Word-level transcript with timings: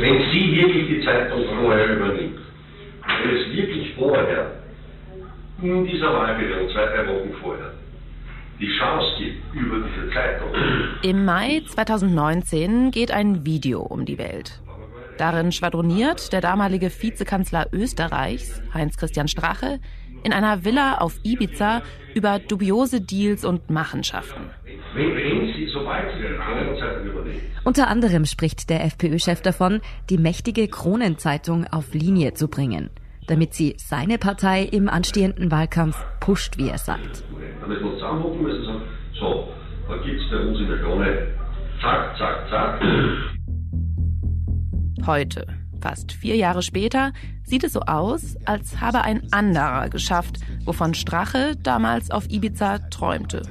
wenn 0.00 0.30
sie 0.32 0.56
wirklich 0.56 0.86
die 0.88 1.04
Zeitung 1.04 1.44
vorher 1.60 1.96
übernimmt, 1.96 2.38
wenn 3.22 3.36
es 3.36 3.52
wirklich 3.52 3.94
vorher, 3.94 4.52
in 5.60 5.86
dieser 5.86 6.12
Wahlperiode, 6.12 6.72
zwei, 6.72 6.86
drei 6.86 7.06
Wochen 7.08 7.34
vorher, 7.42 7.72
die 8.60 8.70
Chance 8.78 9.06
gibt 9.18 9.54
über 9.54 9.76
diese 9.76 10.12
Zeitung. 10.12 10.48
Im 11.02 11.24
Mai 11.24 11.62
2019 11.66 12.90
geht 12.90 13.10
ein 13.10 13.44
Video 13.44 13.80
um 13.82 14.04
die 14.04 14.18
Welt. 14.18 14.60
Darin 15.16 15.50
schwadroniert 15.50 16.32
der 16.32 16.40
damalige 16.40 16.90
Vizekanzler 16.90 17.66
Österreichs, 17.72 18.62
Heinz 18.72 18.96
Christian 18.96 19.26
Strache, 19.26 19.80
in 20.22 20.32
einer 20.32 20.64
Villa 20.64 20.98
auf 20.98 21.18
Ibiza 21.22 21.82
über 22.14 22.38
dubiose 22.38 23.00
Deals 23.00 23.44
und 23.44 23.70
Machenschaften. 23.70 24.50
Unter 27.64 27.88
anderem 27.88 28.24
spricht 28.24 28.70
der 28.70 28.84
FPÖ-Chef 28.84 29.42
davon, 29.42 29.80
die 30.10 30.18
mächtige 30.18 30.68
Kronenzeitung 30.68 31.66
auf 31.66 31.94
Linie 31.94 32.34
zu 32.34 32.48
bringen, 32.48 32.90
damit 33.26 33.54
sie 33.54 33.74
seine 33.78 34.18
Partei 34.18 34.62
im 34.62 34.88
anstehenden 34.88 35.50
Wahlkampf 35.50 36.04
pusht, 36.20 36.58
wie 36.58 36.68
er 36.68 36.78
sagt. 36.78 37.24
Damit 37.60 37.80
wir 37.82 37.92
zusammenhocken 37.94 38.42
müssen 38.42 38.64
sagen, 38.64 38.82
so, 39.18 39.48
da 39.88 39.96
gibt 39.98 40.20
es 40.20 40.30
bei 40.30 40.38
uns 40.38 40.58
in 40.58 40.68
der 40.68 40.78
Krone, 40.78 41.26
zack, 41.80 42.16
zack, 42.18 42.48
zack. 42.50 42.80
Heute, 45.06 45.46
fast 45.80 46.12
vier 46.12 46.36
Jahre 46.36 46.62
später, 46.62 47.12
sieht 47.44 47.64
es 47.64 47.72
so 47.72 47.80
aus, 47.80 48.36
als 48.44 48.80
habe 48.80 49.02
ein 49.02 49.32
anderer 49.32 49.88
geschafft, 49.88 50.38
wovon 50.64 50.94
Strache 50.94 51.56
damals 51.62 52.10
auf 52.10 52.30
Ibiza 52.30 52.78
träumte. 52.90 53.42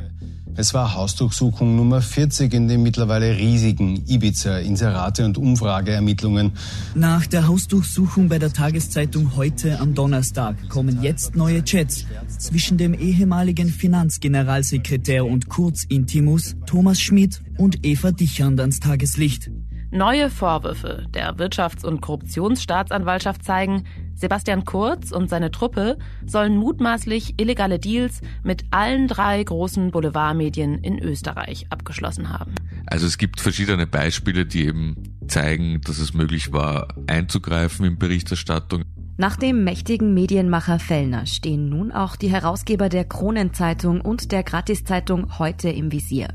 Es 0.59 0.73
war 0.73 0.95
Hausdurchsuchung 0.95 1.75
Nummer 1.75 2.01
40 2.01 2.51
in 2.51 2.67
den 2.67 2.81
mittlerweile 2.81 3.37
riesigen 3.37 4.03
Ibiza-Inserate 4.07 5.23
und 5.23 5.37
Umfrageermittlungen. 5.37 6.53
Nach 6.95 7.27
der 7.27 7.47
Hausdurchsuchung 7.47 8.27
bei 8.27 8.39
der 8.39 8.51
Tageszeitung 8.51 9.35
heute 9.35 9.79
am 9.79 9.93
Donnerstag 9.93 10.55
kommen 10.67 11.03
jetzt 11.03 11.35
neue 11.35 11.63
Chats 11.63 12.07
zwischen 12.39 12.79
dem 12.79 12.95
ehemaligen 12.95 13.69
Finanzgeneralsekretär 13.69 15.27
und 15.27 15.47
Kurzintimus 15.47 16.55
Thomas 16.65 16.99
Schmidt 16.99 17.43
und 17.59 17.85
Eva 17.85 18.11
Dichand 18.11 18.59
ans 18.59 18.79
Tageslicht. 18.79 19.51
Neue 19.91 20.29
Vorwürfe 20.29 21.05
der 21.13 21.37
Wirtschafts- 21.37 21.85
und 21.85 22.01
Korruptionsstaatsanwaltschaft 22.01 23.45
zeigen, 23.45 23.85
Sebastian 24.15 24.65
Kurz 24.65 25.11
und 25.11 25.29
seine 25.29 25.49
Truppe 25.49 25.97
sollen 26.25 26.57
mutmaßlich 26.57 27.39
illegale 27.39 27.79
Deals 27.79 28.19
mit 28.43 28.65
allen 28.71 29.07
drei 29.07 29.41
großen 29.41 29.91
Boulevardmedien 29.91 30.79
in 30.79 30.99
Österreich 30.99 31.67
abgeschlossen 31.69 32.29
haben. 32.29 32.53
Also 32.87 33.07
es 33.07 33.17
gibt 33.17 33.39
verschiedene 33.39 33.87
Beispiele, 33.87 34.45
die 34.45 34.65
eben 34.65 35.03
zeigen, 35.27 35.79
dass 35.81 35.99
es 35.99 36.13
möglich 36.13 36.51
war, 36.51 36.89
einzugreifen 37.07 37.85
in 37.85 37.97
Berichterstattung. 37.97 38.83
Nach 39.19 39.35
dem 39.35 39.63
mächtigen 39.63 40.13
Medienmacher 40.13 40.79
Fellner 40.79 41.25
stehen 41.25 41.69
nun 41.69 41.91
auch 41.91 42.17
die 42.17 42.29
Herausgeber 42.29 42.89
der 42.89 43.05
Kronenzeitung 43.05 44.01
und 44.01 44.31
der 44.31 44.43
Gratiszeitung 44.43 45.39
heute 45.39 45.69
im 45.69 45.91
Visier 45.91 46.27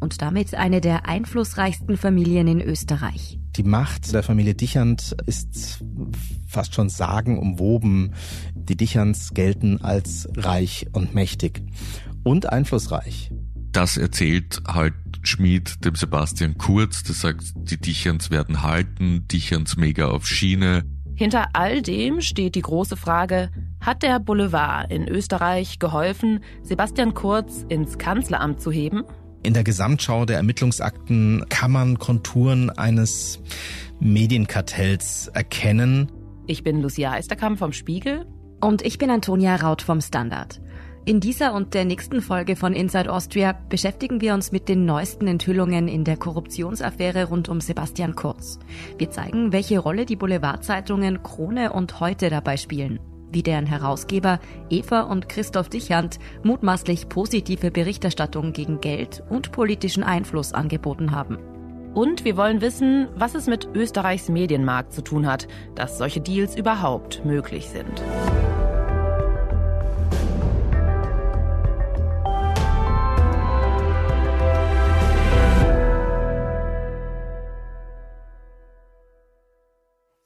und 0.00 0.22
damit 0.22 0.54
eine 0.54 0.80
der 0.80 1.08
einflussreichsten 1.08 1.96
Familien 1.96 2.48
in 2.48 2.60
Österreich. 2.60 3.38
Die 3.56 3.62
Macht 3.62 4.12
der 4.12 4.22
Familie 4.22 4.54
Dichand 4.54 5.16
ist 5.26 5.82
fast 6.46 6.74
schon 6.74 6.88
sagenumwoben. 6.88 8.14
Die 8.54 8.76
Dichans 8.76 9.32
gelten 9.32 9.80
als 9.80 10.28
reich 10.36 10.86
und 10.92 11.14
mächtig 11.14 11.62
und 12.22 12.52
einflussreich. 12.52 13.30
Das 13.72 13.96
erzählt 13.96 14.62
halt 14.66 14.94
Schmid 15.22 15.84
dem 15.84 15.94
Sebastian 15.94 16.56
Kurz, 16.56 17.02
der 17.02 17.14
sagt, 17.14 17.52
die 17.56 17.80
Dichans 17.80 18.30
werden 18.30 18.62
halten, 18.62 19.26
Dichans 19.28 19.76
mega 19.76 20.08
auf 20.08 20.26
Schiene. 20.26 20.84
Hinter 21.14 21.48
all 21.54 21.82
dem 21.82 22.20
steht 22.20 22.54
die 22.54 22.62
große 22.62 22.96
Frage, 22.96 23.50
hat 23.80 24.02
der 24.02 24.20
Boulevard 24.20 24.92
in 24.92 25.08
Österreich 25.08 25.78
geholfen, 25.78 26.40
Sebastian 26.62 27.14
Kurz 27.14 27.64
ins 27.68 27.96
Kanzleramt 27.98 28.60
zu 28.60 28.70
heben? 28.70 29.04
In 29.46 29.54
der 29.54 29.62
Gesamtschau 29.62 30.24
der 30.24 30.38
Ermittlungsakten 30.38 31.44
kann 31.48 31.70
man 31.70 32.00
Konturen 32.00 32.68
eines 32.68 33.38
Medienkartells 34.00 35.28
erkennen. 35.28 36.10
Ich 36.48 36.64
bin 36.64 36.82
Lucia 36.82 37.12
Eisterkamp 37.12 37.56
vom 37.56 37.72
Spiegel. 37.72 38.26
Und 38.60 38.82
ich 38.82 38.98
bin 38.98 39.08
Antonia 39.08 39.54
Raut 39.54 39.82
vom 39.82 40.00
Standard. 40.00 40.60
In 41.04 41.20
dieser 41.20 41.54
und 41.54 41.74
der 41.74 41.84
nächsten 41.84 42.22
Folge 42.22 42.56
von 42.56 42.72
Inside 42.72 43.12
Austria 43.12 43.52
beschäftigen 43.68 44.20
wir 44.20 44.34
uns 44.34 44.50
mit 44.50 44.68
den 44.68 44.84
neuesten 44.84 45.28
Enthüllungen 45.28 45.86
in 45.86 46.02
der 46.02 46.16
Korruptionsaffäre 46.16 47.26
rund 47.26 47.48
um 47.48 47.60
Sebastian 47.60 48.16
Kurz. 48.16 48.58
Wir 48.98 49.12
zeigen, 49.12 49.52
welche 49.52 49.78
Rolle 49.78 50.06
die 50.06 50.16
Boulevardzeitungen 50.16 51.22
Krone 51.22 51.72
und 51.72 52.00
Heute 52.00 52.30
dabei 52.30 52.56
spielen 52.56 52.98
wie 53.30 53.42
deren 53.42 53.66
Herausgeber 53.66 54.40
Eva 54.70 55.02
und 55.02 55.28
Christoph 55.28 55.68
Dichand 55.68 56.18
mutmaßlich 56.42 57.08
positive 57.08 57.70
Berichterstattung 57.70 58.52
gegen 58.52 58.80
Geld 58.80 59.22
und 59.28 59.52
politischen 59.52 60.02
Einfluss 60.02 60.52
angeboten 60.52 61.12
haben. 61.12 61.38
Und 61.94 62.24
wir 62.24 62.36
wollen 62.36 62.60
wissen, 62.60 63.08
was 63.16 63.34
es 63.34 63.46
mit 63.46 63.68
Österreichs 63.74 64.28
Medienmarkt 64.28 64.92
zu 64.92 65.02
tun 65.02 65.26
hat, 65.26 65.48
dass 65.74 65.96
solche 65.96 66.20
Deals 66.20 66.54
überhaupt 66.54 67.24
möglich 67.24 67.68
sind. 67.70 68.02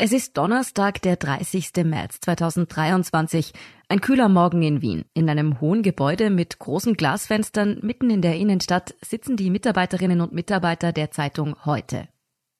Es 0.02 0.12
ist 0.12 0.38
Donnerstag, 0.38 1.02
der 1.02 1.16
30. 1.16 1.72
März 1.84 2.20
2023. 2.22 3.52
Ein 3.86 4.00
kühler 4.00 4.30
Morgen 4.30 4.62
in 4.62 4.80
Wien. 4.80 5.04
In 5.12 5.28
einem 5.28 5.60
hohen 5.60 5.82
Gebäude 5.82 6.30
mit 6.30 6.58
großen 6.58 6.94
Glasfenstern 6.94 7.80
mitten 7.82 8.08
in 8.08 8.22
der 8.22 8.36
Innenstadt 8.36 8.94
sitzen 9.04 9.36
die 9.36 9.50
Mitarbeiterinnen 9.50 10.22
und 10.22 10.32
Mitarbeiter 10.32 10.92
der 10.92 11.10
Zeitung 11.10 11.54
Heute. 11.66 12.08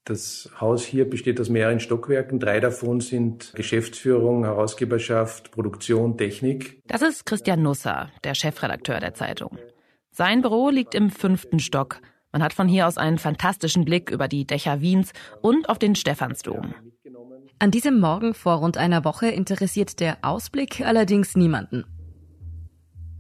Das 0.05 0.51
Haus 0.61 0.85
hier 0.85 1.09
besteht 1.09 1.41
aus 1.41 1.49
mehreren 1.49 1.81
Stockwerken. 1.81 2.41
Drei 2.41 2.61
davon 2.61 3.01
sind 3.01 3.55
Geschäftsführung, 3.55 4.45
Herausgeberschaft, 4.45 5.51
Produktion, 5.51 6.19
Technik. 6.19 6.83
Das 6.89 7.01
ist 7.01 7.25
Christian 7.25 7.63
Nusser, 7.63 8.11
der 8.23 8.35
Chefredakteur 8.35 9.01
der 9.01 9.15
Zeitung. 9.15 9.57
Sein 10.11 10.43
Büro 10.43 10.69
liegt 10.69 10.95
im 10.95 11.09
fünften 11.09 11.59
Stock. 11.59 12.03
Man 12.33 12.43
hat 12.43 12.53
von 12.53 12.69
hier 12.69 12.87
aus 12.87 12.99
einen 12.99 13.17
fantastischen 13.17 13.87
Blick 13.87 14.11
über 14.11 14.29
die 14.29 14.47
Dächer 14.47 14.83
Wiens 14.83 15.15
und 15.41 15.71
auf 15.71 15.79
den 15.79 15.95
Stephansdom. 15.95 16.75
An 17.63 17.71
diesem 17.71 18.01
Morgen 18.01 18.33
vor 18.33 18.55
rund 18.55 18.79
einer 18.79 19.05
Woche 19.05 19.27
interessiert 19.27 20.01
der 20.01 20.17
Ausblick 20.23 20.81
allerdings 20.81 21.37
niemanden. 21.37 21.85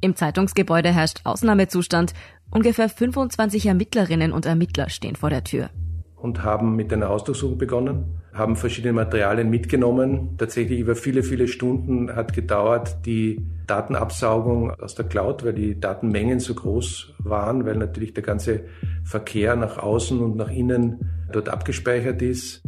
Im 0.00 0.16
Zeitungsgebäude 0.16 0.88
herrscht 0.88 1.20
Ausnahmezustand. 1.24 2.14
Ungefähr 2.50 2.88
25 2.88 3.66
Ermittlerinnen 3.66 4.32
und 4.32 4.46
Ermittler 4.46 4.88
stehen 4.88 5.14
vor 5.14 5.28
der 5.28 5.44
Tür. 5.44 5.68
Und 6.16 6.42
haben 6.42 6.74
mit 6.74 6.90
einer 6.90 7.10
Ausdurchsuchung 7.10 7.58
begonnen, 7.58 8.22
haben 8.32 8.56
verschiedene 8.56 8.94
Materialien 8.94 9.50
mitgenommen. 9.50 10.38
Tatsächlich 10.38 10.80
über 10.80 10.94
viele, 10.94 11.22
viele 11.22 11.46
Stunden 11.46 12.16
hat 12.16 12.32
gedauert 12.32 13.04
die 13.04 13.46
Datenabsaugung 13.66 14.70
aus 14.70 14.94
der 14.94 15.04
Cloud, 15.04 15.44
weil 15.44 15.52
die 15.52 15.78
Datenmengen 15.78 16.40
so 16.40 16.54
groß 16.54 17.12
waren, 17.18 17.66
weil 17.66 17.76
natürlich 17.76 18.14
der 18.14 18.22
ganze 18.22 18.64
Verkehr 19.04 19.54
nach 19.54 19.76
außen 19.76 20.18
und 20.18 20.36
nach 20.36 20.50
innen 20.50 21.26
dort 21.30 21.50
abgespeichert 21.50 22.22
ist. 22.22 22.62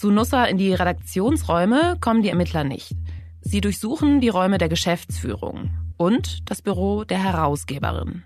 Zu 0.00 0.10
Nusser 0.10 0.48
in 0.48 0.56
die 0.56 0.72
Redaktionsräume 0.72 1.98
kommen 2.00 2.22
die 2.22 2.30
Ermittler 2.30 2.64
nicht. 2.64 2.96
Sie 3.42 3.60
durchsuchen 3.60 4.22
die 4.22 4.30
Räume 4.30 4.56
der 4.56 4.70
Geschäftsführung 4.70 5.72
und 5.98 6.50
das 6.50 6.62
Büro 6.62 7.04
der 7.04 7.22
Herausgeberin. 7.22 8.22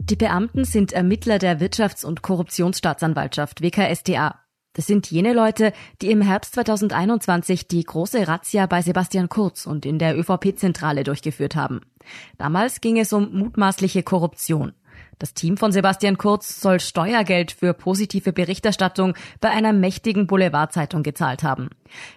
Die 0.00 0.16
Beamten 0.16 0.66
sind 0.66 0.92
Ermittler 0.92 1.38
der 1.38 1.60
Wirtschafts- 1.62 2.04
und 2.04 2.20
Korruptionsstaatsanwaltschaft 2.20 3.62
WKSDA. 3.62 4.38
Das 4.74 4.86
sind 4.86 5.10
jene 5.10 5.32
Leute, 5.32 5.72
die 6.02 6.10
im 6.10 6.20
Herbst 6.20 6.56
2021 6.56 7.68
die 7.68 7.84
große 7.84 8.28
Razzia 8.28 8.66
bei 8.66 8.82
Sebastian 8.82 9.30
Kurz 9.30 9.64
und 9.64 9.86
in 9.86 9.98
der 9.98 10.14
ÖVP-Zentrale 10.14 11.04
durchgeführt 11.04 11.56
haben. 11.56 11.80
Damals 12.36 12.82
ging 12.82 12.98
es 12.98 13.14
um 13.14 13.32
mutmaßliche 13.32 14.02
Korruption. 14.02 14.74
Das 15.18 15.32
Team 15.32 15.56
von 15.56 15.72
Sebastian 15.72 16.18
Kurz 16.18 16.60
soll 16.60 16.78
Steuergeld 16.78 17.50
für 17.50 17.72
positive 17.72 18.32
Berichterstattung 18.34 19.14
bei 19.40 19.50
einer 19.50 19.72
mächtigen 19.72 20.26
Boulevardzeitung 20.26 21.02
gezahlt 21.02 21.42
haben. 21.42 21.70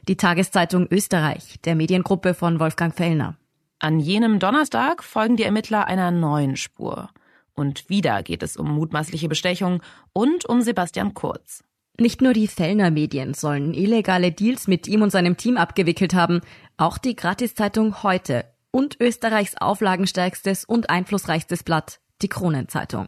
Die 0.10 0.18
Tageszeitung 0.18 0.88
Österreich, 0.92 1.60
der 1.63 1.75
Mediengruppe 1.75 2.34
von 2.34 2.60
Wolfgang 2.60 2.94
Fellner. 2.94 3.38
An 3.80 4.01
jenem 4.01 4.40
Donnerstag 4.40 5.01
folgen 5.04 5.38
die 5.38 5.44
Ermittler 5.44 5.88
einer 5.88 6.12
neuen 6.12 6.57
Spur. 6.57 7.10
Und 7.54 7.90
wieder 7.90 8.22
geht 8.24 8.44
es 8.44 8.57
um 8.57 8.69
mutmaßliche 8.69 9.30
Bestechung 9.30 9.81
und 10.12 10.45
um 10.45 10.62
Sebastian 10.62 11.13
Kurz. 11.13 11.63
Nicht 11.98 12.22
nur 12.22 12.34
die 12.34 12.48
Fellner 12.48 12.92
Medien 12.92 13.34
sollen 13.34 13.74
illegale 13.74 14.34
Deals 14.34 14.68
mit 14.68 14.88
ihm 14.90 15.02
und 15.02 15.12
seinem 15.12 15.38
Team 15.38 15.56
abgewickelt 15.56 16.13
haben, 16.13 16.42
auch 16.75 16.98
die 16.98 17.16
Gratiszeitung 17.16 18.04
Heute 18.04 18.45
und 18.72 19.00
Österreichs 19.00 19.56
auflagenstärkstes 19.56 20.66
und 20.66 20.90
einflussreichstes 20.90 21.63
Blatt 21.63 22.00
die 22.21 22.27
Kronenzeitung. 22.27 23.07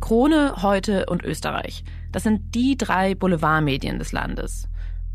Krone, 0.00 0.62
Heute 0.62 1.06
und 1.06 1.24
Österreich. 1.24 1.84
Das 2.12 2.22
sind 2.22 2.54
die 2.54 2.76
drei 2.76 3.14
Boulevardmedien 3.14 3.98
des 3.98 4.12
Landes. 4.12 4.68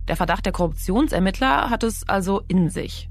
Der 0.07 0.15
Verdacht 0.15 0.45
der 0.45 0.53
Korruptionsermittler 0.53 1.69
hat 1.69 1.83
es 1.83 2.07
also 2.09 2.41
in 2.47 2.69
sich. 2.69 3.09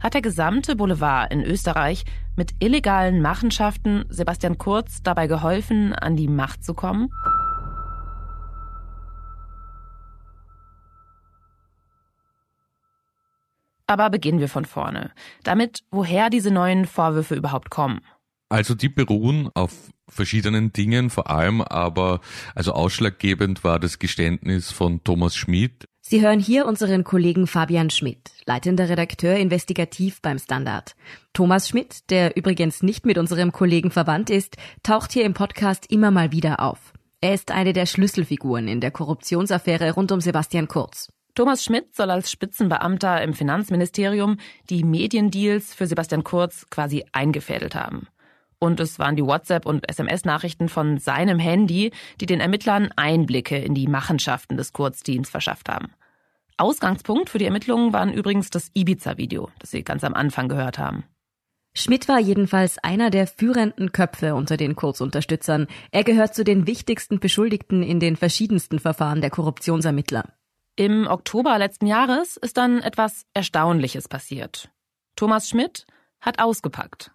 Hat 0.00 0.14
der 0.14 0.22
gesamte 0.22 0.76
Boulevard 0.76 1.32
in 1.32 1.42
Österreich 1.42 2.04
mit 2.36 2.54
illegalen 2.58 3.22
Machenschaften 3.22 4.04
Sebastian 4.08 4.58
Kurz 4.58 5.02
dabei 5.02 5.26
geholfen, 5.26 5.92
an 5.94 6.16
die 6.16 6.28
Macht 6.28 6.64
zu 6.64 6.74
kommen? 6.74 7.10
Aber 13.86 14.10
beginnen 14.10 14.40
wir 14.40 14.48
von 14.48 14.64
vorne. 14.64 15.12
Damit, 15.42 15.84
woher 15.90 16.30
diese 16.30 16.50
neuen 16.50 16.86
Vorwürfe 16.86 17.34
überhaupt 17.34 17.70
kommen. 17.70 18.00
Also 18.48 18.74
die 18.74 18.88
beruhen 18.88 19.50
auf 19.54 19.72
verschiedenen 20.08 20.72
Dingen, 20.72 21.10
vor 21.10 21.30
allem 21.30 21.60
aber, 21.60 22.20
also 22.54 22.72
ausschlaggebend 22.72 23.64
war 23.64 23.78
das 23.78 23.98
Geständnis 23.98 24.70
von 24.70 25.02
Thomas 25.02 25.34
Schmid. 25.34 25.88
Sie 26.00 26.20
hören 26.20 26.38
hier 26.38 26.66
unseren 26.66 27.02
Kollegen 27.02 27.46
Fabian 27.46 27.88
Schmidt, 27.88 28.30
leitender 28.44 28.88
Redakteur 28.88 29.36
investigativ 29.36 30.20
beim 30.20 30.38
Standard. 30.38 30.94
Thomas 31.32 31.68
Schmidt, 31.68 32.10
der 32.10 32.36
übrigens 32.36 32.82
nicht 32.82 33.06
mit 33.06 33.16
unserem 33.16 33.52
Kollegen 33.52 33.90
verwandt 33.90 34.28
ist, 34.28 34.56
taucht 34.82 35.12
hier 35.12 35.24
im 35.24 35.32
Podcast 35.32 35.90
immer 35.90 36.10
mal 36.10 36.30
wieder 36.30 36.60
auf. 36.60 36.92
Er 37.22 37.32
ist 37.32 37.50
eine 37.50 37.72
der 37.72 37.86
Schlüsselfiguren 37.86 38.68
in 38.68 38.82
der 38.82 38.90
Korruptionsaffäre 38.90 39.92
rund 39.92 40.12
um 40.12 40.20
Sebastian 40.20 40.68
Kurz. 40.68 41.08
Thomas 41.34 41.64
Schmidt 41.64 41.96
soll 41.96 42.12
als 42.12 42.30
Spitzenbeamter 42.30 43.20
im 43.20 43.34
Finanzministerium 43.34 44.36
die 44.70 44.84
Mediendeals 44.84 45.74
für 45.74 45.88
Sebastian 45.88 46.22
Kurz 46.22 46.70
quasi 46.70 47.04
eingefädelt 47.10 47.74
haben. 47.74 48.06
Und 48.60 48.78
es 48.78 49.00
waren 49.00 49.16
die 49.16 49.24
WhatsApp- 49.24 49.66
und 49.66 49.88
SMS-Nachrichten 49.90 50.68
von 50.68 50.98
seinem 50.98 51.40
Handy, 51.40 51.90
die 52.20 52.26
den 52.26 52.38
Ermittlern 52.38 52.90
Einblicke 52.94 53.58
in 53.58 53.74
die 53.74 53.88
Machenschaften 53.88 54.56
des 54.56 54.72
Kurzteams 54.72 55.28
verschafft 55.28 55.68
haben. 55.68 55.92
Ausgangspunkt 56.56 57.30
für 57.30 57.38
die 57.38 57.46
Ermittlungen 57.46 57.92
waren 57.92 58.12
übrigens 58.12 58.50
das 58.50 58.70
Ibiza-Video, 58.72 59.50
das 59.58 59.72
Sie 59.72 59.82
ganz 59.82 60.04
am 60.04 60.14
Anfang 60.14 60.48
gehört 60.48 60.78
haben. 60.78 61.02
Schmidt 61.76 62.06
war 62.06 62.20
jedenfalls 62.20 62.78
einer 62.78 63.10
der 63.10 63.26
führenden 63.26 63.90
Köpfe 63.90 64.36
unter 64.36 64.56
den 64.56 64.76
Kurzunterstützern. 64.76 65.66
Er 65.90 66.04
gehört 66.04 66.36
zu 66.36 66.44
den 66.44 66.68
wichtigsten 66.68 67.18
Beschuldigten 67.18 67.82
in 67.82 67.98
den 67.98 68.14
verschiedensten 68.14 68.78
Verfahren 68.78 69.20
der 69.20 69.30
Korruptionsermittler. 69.30 70.32
Im 70.76 71.06
Oktober 71.06 71.56
letzten 71.56 71.86
Jahres 71.86 72.36
ist 72.36 72.56
dann 72.56 72.80
etwas 72.80 73.26
Erstaunliches 73.32 74.08
passiert. 74.08 74.70
Thomas 75.14 75.48
Schmidt 75.48 75.86
hat 76.20 76.40
ausgepackt 76.40 77.12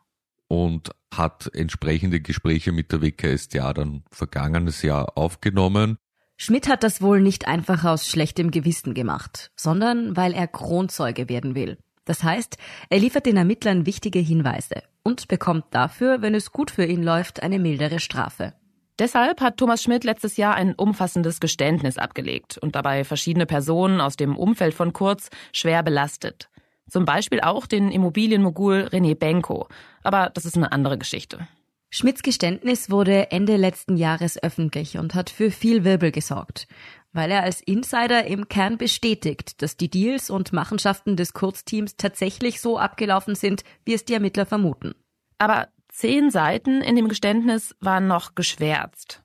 und 0.47 0.91
hat 1.13 1.49
entsprechende 1.53 2.21
Gespräche 2.21 2.71
mit 2.71 2.93
der 2.93 3.01
WKStA 3.01 3.73
dann 3.73 4.03
vergangenes 4.11 4.81
Jahr 4.81 5.17
aufgenommen. 5.17 5.97
Schmidt 6.37 6.69
hat 6.69 6.83
das 6.83 7.01
wohl 7.01 7.19
nicht 7.19 7.49
einfach 7.49 7.83
aus 7.83 8.07
schlechtem 8.07 8.49
Gewissen 8.51 8.93
gemacht, 8.93 9.51
sondern 9.57 10.15
weil 10.15 10.33
er 10.33 10.47
Kronzeuge 10.47 11.27
werden 11.27 11.53
will. 11.53 11.77
Das 12.05 12.23
heißt, 12.23 12.57
er 12.89 12.99
liefert 12.99 13.25
den 13.25 13.35
Ermittlern 13.35 13.85
wichtige 13.85 14.19
Hinweise 14.19 14.83
und 15.03 15.27
bekommt 15.27 15.65
dafür, 15.71 16.21
wenn 16.21 16.33
es 16.33 16.53
gut 16.53 16.71
für 16.71 16.85
ihn 16.85 17.03
läuft, 17.03 17.43
eine 17.43 17.59
mildere 17.59 17.99
Strafe. 17.99 18.53
Deshalb 18.99 19.39
hat 19.39 19.55
Thomas 19.55 19.81
Schmidt 19.81 20.03
letztes 20.03 20.35
Jahr 20.35 20.55
ein 20.55 20.75
umfassendes 20.75 21.39
Geständnis 21.39 21.97
abgelegt 21.97 22.57
und 22.57 22.75
dabei 22.75 23.05
verschiedene 23.05 23.45
Personen 23.45 24.01
aus 24.01 24.17
dem 24.17 24.35
Umfeld 24.35 24.73
von 24.73 24.91
Kurz 24.91 25.29
schwer 25.53 25.83
belastet. 25.83 26.49
Zum 26.89 27.05
Beispiel 27.05 27.39
auch 27.39 27.65
den 27.65 27.91
Immobilienmogul 27.91 28.89
René 28.91 29.15
Benko. 29.15 29.69
Aber 30.03 30.29
das 30.33 30.43
ist 30.43 30.57
eine 30.57 30.73
andere 30.73 30.97
Geschichte. 30.97 31.47
Schmidts 31.89 32.23
Geständnis 32.23 32.91
wurde 32.91 33.31
Ende 33.31 33.55
letzten 33.55 33.95
Jahres 33.95 34.41
öffentlich 34.41 34.97
und 34.97 35.15
hat 35.15 35.29
für 35.29 35.49
viel 35.49 35.83
Wirbel 35.85 36.11
gesorgt, 36.11 36.67
weil 37.13 37.31
er 37.31 37.43
als 37.43 37.61
Insider 37.61 38.25
im 38.25 38.47
Kern 38.49 38.77
bestätigt, 38.77 39.61
dass 39.61 39.77
die 39.77 39.89
Deals 39.89 40.29
und 40.29 40.51
Machenschaften 40.51 41.15
des 41.15 41.33
Kurzteams 41.33 41.95
tatsächlich 41.95 42.59
so 42.59 42.77
abgelaufen 42.77 43.33
sind, 43.33 43.63
wie 43.85 43.93
es 43.93 44.05
die 44.05 44.13
Ermittler 44.13 44.45
vermuten. 44.45 44.93
Aber 45.37 45.69
zehn 45.99 46.31
Seiten 46.31 46.81
in 46.81 46.95
dem 46.95 47.09
Geständnis 47.09 47.75
waren 47.81 48.07
noch 48.07 48.33
geschwärzt. 48.33 49.21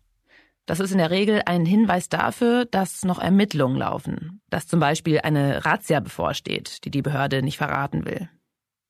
Das 0.67 0.81
ist 0.81 0.91
in 0.91 0.99
der 0.99 1.11
Regel 1.11 1.43
ein 1.47 1.65
Hinweis 1.65 2.09
dafür, 2.09 2.65
dass 2.65 3.05
noch 3.05 3.21
Ermittlungen 3.21 3.77
laufen, 3.77 4.41
dass 4.51 4.67
zum 4.67 4.81
Beispiel 4.81 5.21
eine 5.21 5.65
Razzia 5.65 6.01
bevorsteht, 6.01 6.85
die 6.85 6.91
die 6.91 7.03
Behörde 7.03 7.43
nicht 7.43 7.59
verraten 7.59 8.05
will. 8.05 8.29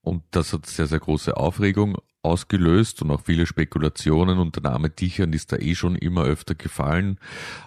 Und 0.00 0.22
das 0.30 0.54
hat 0.54 0.64
sehr, 0.64 0.86
sehr 0.86 1.00
große 1.00 1.36
Aufregung 1.36 1.98
ausgelöst 2.22 3.02
und 3.02 3.10
auch 3.10 3.20
viele 3.22 3.44
Spekulationen 3.44 4.38
und 4.38 4.56
der 4.56 4.62
Name 4.62 4.88
Dichern 4.88 5.34
ist 5.34 5.52
da 5.52 5.56
eh 5.56 5.74
schon 5.74 5.94
immer 5.94 6.24
öfter 6.24 6.54
gefallen. 6.54 7.18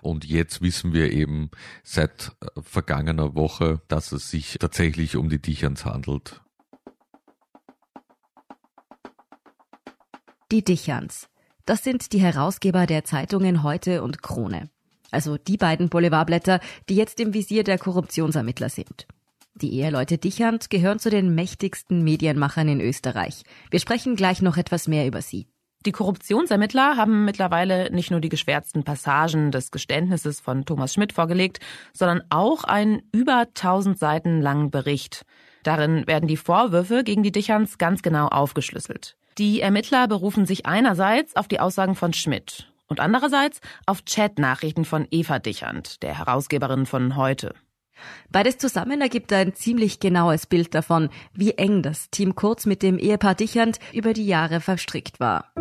Und 0.02 0.25
jetzt 0.25 0.63
wissen 0.63 0.94
wir 0.94 1.12
eben 1.12 1.52
seit 1.84 2.31
äh, 2.42 2.62
vergangener 2.62 3.36
Woche, 3.36 3.81
dass 3.88 4.12
es 4.13 4.31
sich 4.31 4.58
tatsächlich 4.60 5.16
um 5.16 5.30
die 5.30 5.42
Dicherns 5.42 5.86
handelt. 5.86 6.42
Die 10.50 10.64
Dicherns. 10.64 11.28
Das 11.66 11.84
sind 11.84 12.14
die 12.14 12.22
Herausgeber 12.22 12.86
der 12.86 13.04
Zeitungen 13.04 13.64
Heute 13.64 14.02
und 14.02 14.24
Krone. 14.24 14.70
Also 15.12 15.38
die 15.38 15.58
beiden 15.58 15.90
Boulevardblätter, 15.90 16.62
die 16.88 16.96
jetzt 16.96 17.20
im 17.20 17.34
Visier 17.34 17.66
der 17.66 17.78
Korruptionsermittler 17.78 18.70
sind. 18.70 19.08
Die 19.56 19.74
Eheleute 19.74 20.18
Dichand 20.18 20.70
gehören 20.70 21.00
zu 21.00 21.10
den 21.10 21.36
mächtigsten 21.36 22.02
Medienmachern 22.02 22.70
in 22.70 22.80
Österreich. 22.80 23.44
Wir 23.72 23.82
sprechen 23.82 24.16
gleich 24.16 24.42
noch 24.42 24.56
etwas 24.56 24.88
mehr 24.88 25.06
über 25.06 25.22
sie. 25.22 25.48
Die 25.86 25.92
Korruptionsermittler 25.92 26.96
haben 26.96 27.26
mittlerweile 27.26 27.92
nicht 27.92 28.12
nur 28.12 28.22
die 28.22 28.30
geschwärzten 28.30 28.86
Passagen 28.86 29.52
des 29.52 29.72
Geständnisses 29.72 30.40
von 30.40 30.64
Thomas 30.64 30.94
Schmidt 30.94 31.12
vorgelegt, 31.12 31.60
sondern 31.92 32.22
auch 32.30 32.64
einen 32.64 33.02
über 33.12 33.48
1000 33.54 34.00
Seiten 34.00 34.40
langen 34.40 34.72
Bericht. 34.72 35.26
Darin 35.64 36.08
werden 36.08 36.30
die 36.30 36.38
Vorwürfe 36.38 37.04
gegen 37.04 37.24
die 37.24 37.34
Dichans 37.34 37.78
ganz 37.78 38.02
genau 38.02 38.28
aufgeschlüsselt. 38.28 39.18
Die 39.38 39.62
Ermittler 39.62 40.07
berufen 40.07 40.48
sich 40.48 40.66
einerseits 40.66 41.36
auf 41.36 41.48
die 41.48 41.60
Aussagen 41.60 41.94
von 41.94 42.12
Schmidt 42.12 42.72
und 42.88 43.00
andererseits 43.00 43.62
auf 43.86 44.04
Chatnachrichten 44.06 44.84
von 44.84 45.07
Eva 45.12 45.38
Dichand, 45.38 46.01
der 46.01 46.18
Herausgeberin 46.18 46.88
von 46.88 47.16
heute. 47.16 47.54
Beides 48.31 48.57
zusammen 48.57 49.00
ergibt 49.01 49.31
ein 49.34 49.54
ziemlich 49.54 50.00
genaues 50.00 50.48
Bild 50.48 50.74
davon, 50.74 51.10
wie 51.34 51.51
eng 51.51 51.84
das 51.84 52.10
Team 52.10 52.36
Kurz 52.36 52.66
mit 52.66 52.81
dem 52.81 52.98
Ehepaar 52.98 53.36
Dichand 53.36 53.80
über 53.94 54.13
die 54.13 54.25
Jahre 54.25 54.60
verstrickt 54.60 55.19
war. 55.19 55.51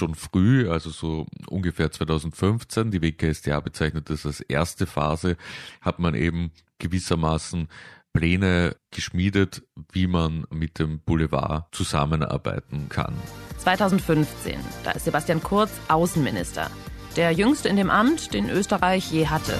Schon 0.00 0.14
früh, 0.14 0.68
also 0.70 0.88
so 0.88 1.26
ungefähr 1.48 1.92
2015, 1.92 2.90
die 2.90 3.02
WKStA 3.02 3.60
bezeichnet 3.60 4.08
das 4.08 4.24
als 4.24 4.40
erste 4.40 4.86
Phase, 4.86 5.36
hat 5.82 5.98
man 5.98 6.14
eben 6.14 6.52
gewissermaßen 6.78 7.68
Pläne 8.14 8.76
geschmiedet, 8.90 9.62
wie 9.92 10.06
man 10.06 10.46
mit 10.50 10.78
dem 10.78 11.00
Boulevard 11.00 11.66
zusammenarbeiten 11.72 12.88
kann. 12.88 13.14
2015, 13.58 14.58
da 14.84 14.92
ist 14.92 15.04
Sebastian 15.04 15.42
Kurz 15.42 15.70
Außenminister, 15.88 16.70
der 17.16 17.32
jüngste 17.32 17.68
in 17.68 17.76
dem 17.76 17.90
Amt, 17.90 18.32
den 18.32 18.48
Österreich 18.48 19.12
je 19.12 19.26
hatte. 19.26 19.54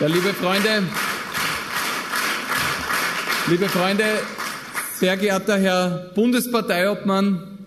Ja, 0.00 0.08
liebe 0.08 0.34
Freunde, 0.34 0.82
liebe 3.46 3.68
Freunde, 3.68 4.04
sehr 4.98 5.16
geehrter 5.16 5.56
Herr 5.58 6.10
Bundesparteiobmann, 6.16 7.66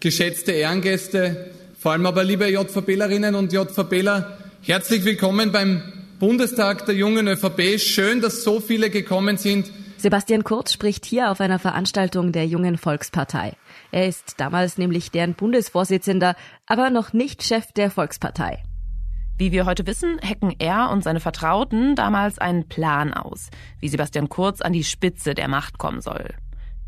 geschätzte 0.00 0.52
Ehrengäste, 0.52 1.50
vor 1.78 1.92
allem 1.92 2.06
aber 2.06 2.24
liebe 2.24 2.48
JVBlerinnen 2.48 3.34
und 3.34 3.52
JVBler, 3.52 4.38
herzlich 4.62 5.04
willkommen 5.04 5.52
beim 5.52 5.82
Bundestag 6.18 6.86
der 6.86 6.94
jungen 6.94 7.28
ÖVP. 7.28 7.78
Schön, 7.78 8.22
dass 8.22 8.44
so 8.44 8.60
viele 8.60 8.88
gekommen 8.88 9.36
sind. 9.36 9.70
Sebastian 9.98 10.42
Kurz 10.42 10.72
spricht 10.72 11.04
hier 11.04 11.30
auf 11.30 11.42
einer 11.42 11.58
Veranstaltung 11.58 12.32
der 12.32 12.46
Jungen 12.46 12.78
Volkspartei. 12.78 13.52
Er 13.90 14.08
ist 14.08 14.34
damals 14.38 14.78
nämlich 14.78 15.10
deren 15.10 15.34
Bundesvorsitzender, 15.34 16.34
aber 16.66 16.88
noch 16.88 17.12
nicht 17.12 17.42
Chef 17.42 17.72
der 17.72 17.90
Volkspartei. 17.90 18.62
Wie 19.38 19.52
wir 19.52 19.66
heute 19.66 19.86
wissen, 19.86 20.18
hacken 20.20 20.52
er 20.58 20.90
und 20.90 21.04
seine 21.04 21.20
Vertrauten 21.20 21.94
damals 21.94 22.40
einen 22.40 22.68
Plan 22.68 23.14
aus, 23.14 23.50
wie 23.78 23.88
Sebastian 23.88 24.28
Kurz 24.28 24.60
an 24.60 24.72
die 24.72 24.82
Spitze 24.82 25.34
der 25.34 25.46
Macht 25.46 25.78
kommen 25.78 26.00
soll. 26.00 26.34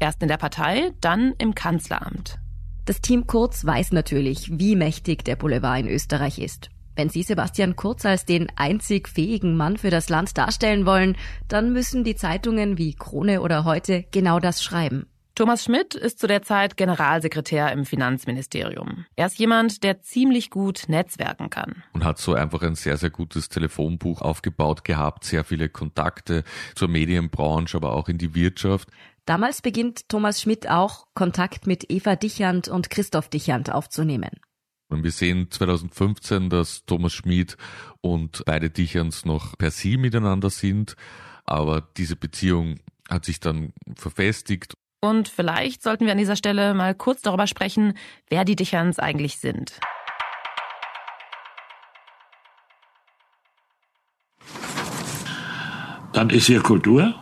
Erst 0.00 0.20
in 0.20 0.28
der 0.28 0.36
Partei, 0.36 0.90
dann 1.00 1.32
im 1.38 1.54
Kanzleramt. 1.54 2.40
Das 2.86 3.00
Team 3.00 3.28
Kurz 3.28 3.64
weiß 3.64 3.92
natürlich, 3.92 4.58
wie 4.58 4.74
mächtig 4.74 5.24
der 5.24 5.36
Boulevard 5.36 5.78
in 5.78 5.88
Österreich 5.88 6.40
ist. 6.40 6.70
Wenn 6.96 7.08
Sie 7.08 7.22
Sebastian 7.22 7.76
Kurz 7.76 8.04
als 8.04 8.24
den 8.24 8.48
einzig 8.56 9.08
fähigen 9.08 9.56
Mann 9.56 9.76
für 9.76 9.90
das 9.90 10.08
Land 10.08 10.36
darstellen 10.36 10.86
wollen, 10.86 11.16
dann 11.46 11.72
müssen 11.72 12.02
die 12.02 12.16
Zeitungen 12.16 12.78
wie 12.78 12.94
Krone 12.94 13.42
oder 13.42 13.64
heute 13.64 14.06
genau 14.10 14.40
das 14.40 14.60
schreiben. 14.60 15.06
Thomas 15.40 15.64
Schmidt 15.64 15.94
ist 15.94 16.18
zu 16.18 16.26
der 16.26 16.42
Zeit 16.42 16.76
Generalsekretär 16.76 17.72
im 17.72 17.86
Finanzministerium. 17.86 19.06
Er 19.16 19.24
ist 19.24 19.38
jemand, 19.38 19.82
der 19.82 20.02
ziemlich 20.02 20.50
gut 20.50 20.82
netzwerken 20.88 21.48
kann. 21.48 21.82
Und 21.94 22.04
hat 22.04 22.18
so 22.18 22.34
einfach 22.34 22.60
ein 22.60 22.74
sehr, 22.74 22.98
sehr 22.98 23.08
gutes 23.08 23.48
Telefonbuch 23.48 24.20
aufgebaut 24.20 24.84
gehabt, 24.84 25.24
sehr 25.24 25.42
viele 25.44 25.70
Kontakte 25.70 26.44
zur 26.74 26.88
Medienbranche, 26.88 27.78
aber 27.78 27.94
auch 27.94 28.10
in 28.10 28.18
die 28.18 28.34
Wirtschaft. 28.34 28.90
Damals 29.24 29.62
beginnt 29.62 30.10
Thomas 30.10 30.42
Schmidt 30.42 30.68
auch, 30.68 31.06
Kontakt 31.14 31.66
mit 31.66 31.90
Eva 31.90 32.16
Dichand 32.16 32.68
und 32.68 32.90
Christoph 32.90 33.30
Dichand 33.30 33.72
aufzunehmen. 33.72 34.42
Und 34.90 35.04
wir 35.04 35.10
sehen 35.10 35.50
2015, 35.50 36.50
dass 36.50 36.84
Thomas 36.84 37.14
Schmid 37.14 37.56
und 38.02 38.42
beide 38.44 38.68
Dichans 38.68 39.24
noch 39.24 39.56
per 39.56 39.70
Sie 39.70 39.96
miteinander 39.96 40.50
sind, 40.50 40.96
aber 41.46 41.80
diese 41.96 42.16
Beziehung 42.16 42.78
hat 43.08 43.24
sich 43.24 43.40
dann 43.40 43.72
verfestigt 43.96 44.74
und 45.00 45.28
vielleicht 45.28 45.82
sollten 45.82 46.04
wir 46.04 46.12
an 46.12 46.18
dieser 46.18 46.36
Stelle 46.36 46.74
mal 46.74 46.94
kurz 46.94 47.22
darüber 47.22 47.46
sprechen, 47.46 47.94
wer 48.28 48.44
die 48.44 48.56
Dicherns 48.56 48.98
eigentlich 48.98 49.38
sind. 49.38 49.80
Dann 56.12 56.28
ist 56.30 56.46
hier 56.46 56.60
Kultur, 56.60 57.14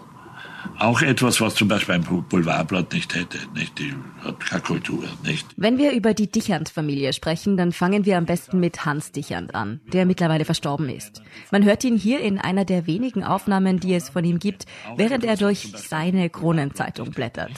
auch 0.79 1.03
etwas, 1.03 1.41
was 1.41 1.55
zum 1.55 1.69
Beispiel 1.69 1.97
ein 1.97 2.05
Boulevardblatt 2.05 2.93
nicht 2.93 3.15
hätte. 3.15 3.39
Nicht? 3.55 3.79
Die 3.79 3.95
hat 4.25 4.41
keine 4.41 4.63
Kultur. 4.63 5.05
Nicht? 5.25 5.47
Wenn 5.57 5.79
wir 5.79 5.93
über 5.93 6.15
die 6.15 6.31
Dichand-Familie 6.31 7.13
sprechen, 7.13 7.57
dann 7.57 7.73
fangen 7.73 8.05
wir 8.05 8.17
am 8.17 8.27
besten 8.27 8.61
mit 8.61 8.85
Hans 8.85 9.13
Dichand 9.13 9.55
an, 9.55 9.81
der 9.93 10.07
mittlerweile 10.07 10.45
verstorben 10.45 10.89
ist. 10.89 11.23
Man 11.51 11.65
hört 11.65 11.85
ihn 11.85 11.97
hier 11.97 12.21
in 12.21 12.39
einer 12.39 12.65
der 12.65 12.87
wenigen 12.87 13.25
Aufnahmen, 13.25 13.81
die 13.81 13.95
es 13.95 14.09
von 14.09 14.25
ihm 14.25 14.39
gibt, 14.39 14.67
während 14.97 15.25
er 15.25 15.37
durch 15.37 15.73
seine 15.77 16.31
Kronenzeitung 16.31 17.11
blättert. 17.11 17.53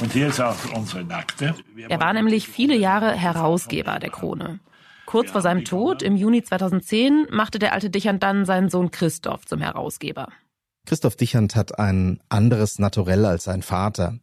Und 0.00 0.12
hier 0.12 0.28
ist 0.28 0.40
auch 0.40 0.56
unsere 0.74 1.04
Nackte. 1.04 1.54
Er 1.88 2.00
war 2.00 2.12
nämlich 2.12 2.48
viele 2.48 2.76
Jahre 2.76 3.12
Herausgeber 3.12 3.98
der 3.98 4.10
Krone. 4.10 4.60
Kurz 5.06 5.30
vor 5.30 5.40
seinem 5.40 5.64
Tod 5.64 6.02
im 6.02 6.16
Juni 6.16 6.42
2010 6.42 7.26
machte 7.30 7.58
der 7.58 7.72
alte 7.72 7.90
Dichand 7.90 8.22
dann 8.22 8.44
seinen 8.44 8.70
Sohn 8.70 8.90
Christoph 8.90 9.44
zum 9.44 9.60
Herausgeber. 9.60 10.28
Christoph 10.90 11.14
Dichand 11.14 11.54
hat 11.54 11.78
ein 11.78 12.18
anderes 12.30 12.80
Naturell 12.80 13.24
als 13.24 13.44
sein 13.44 13.62
Vater. 13.62 14.18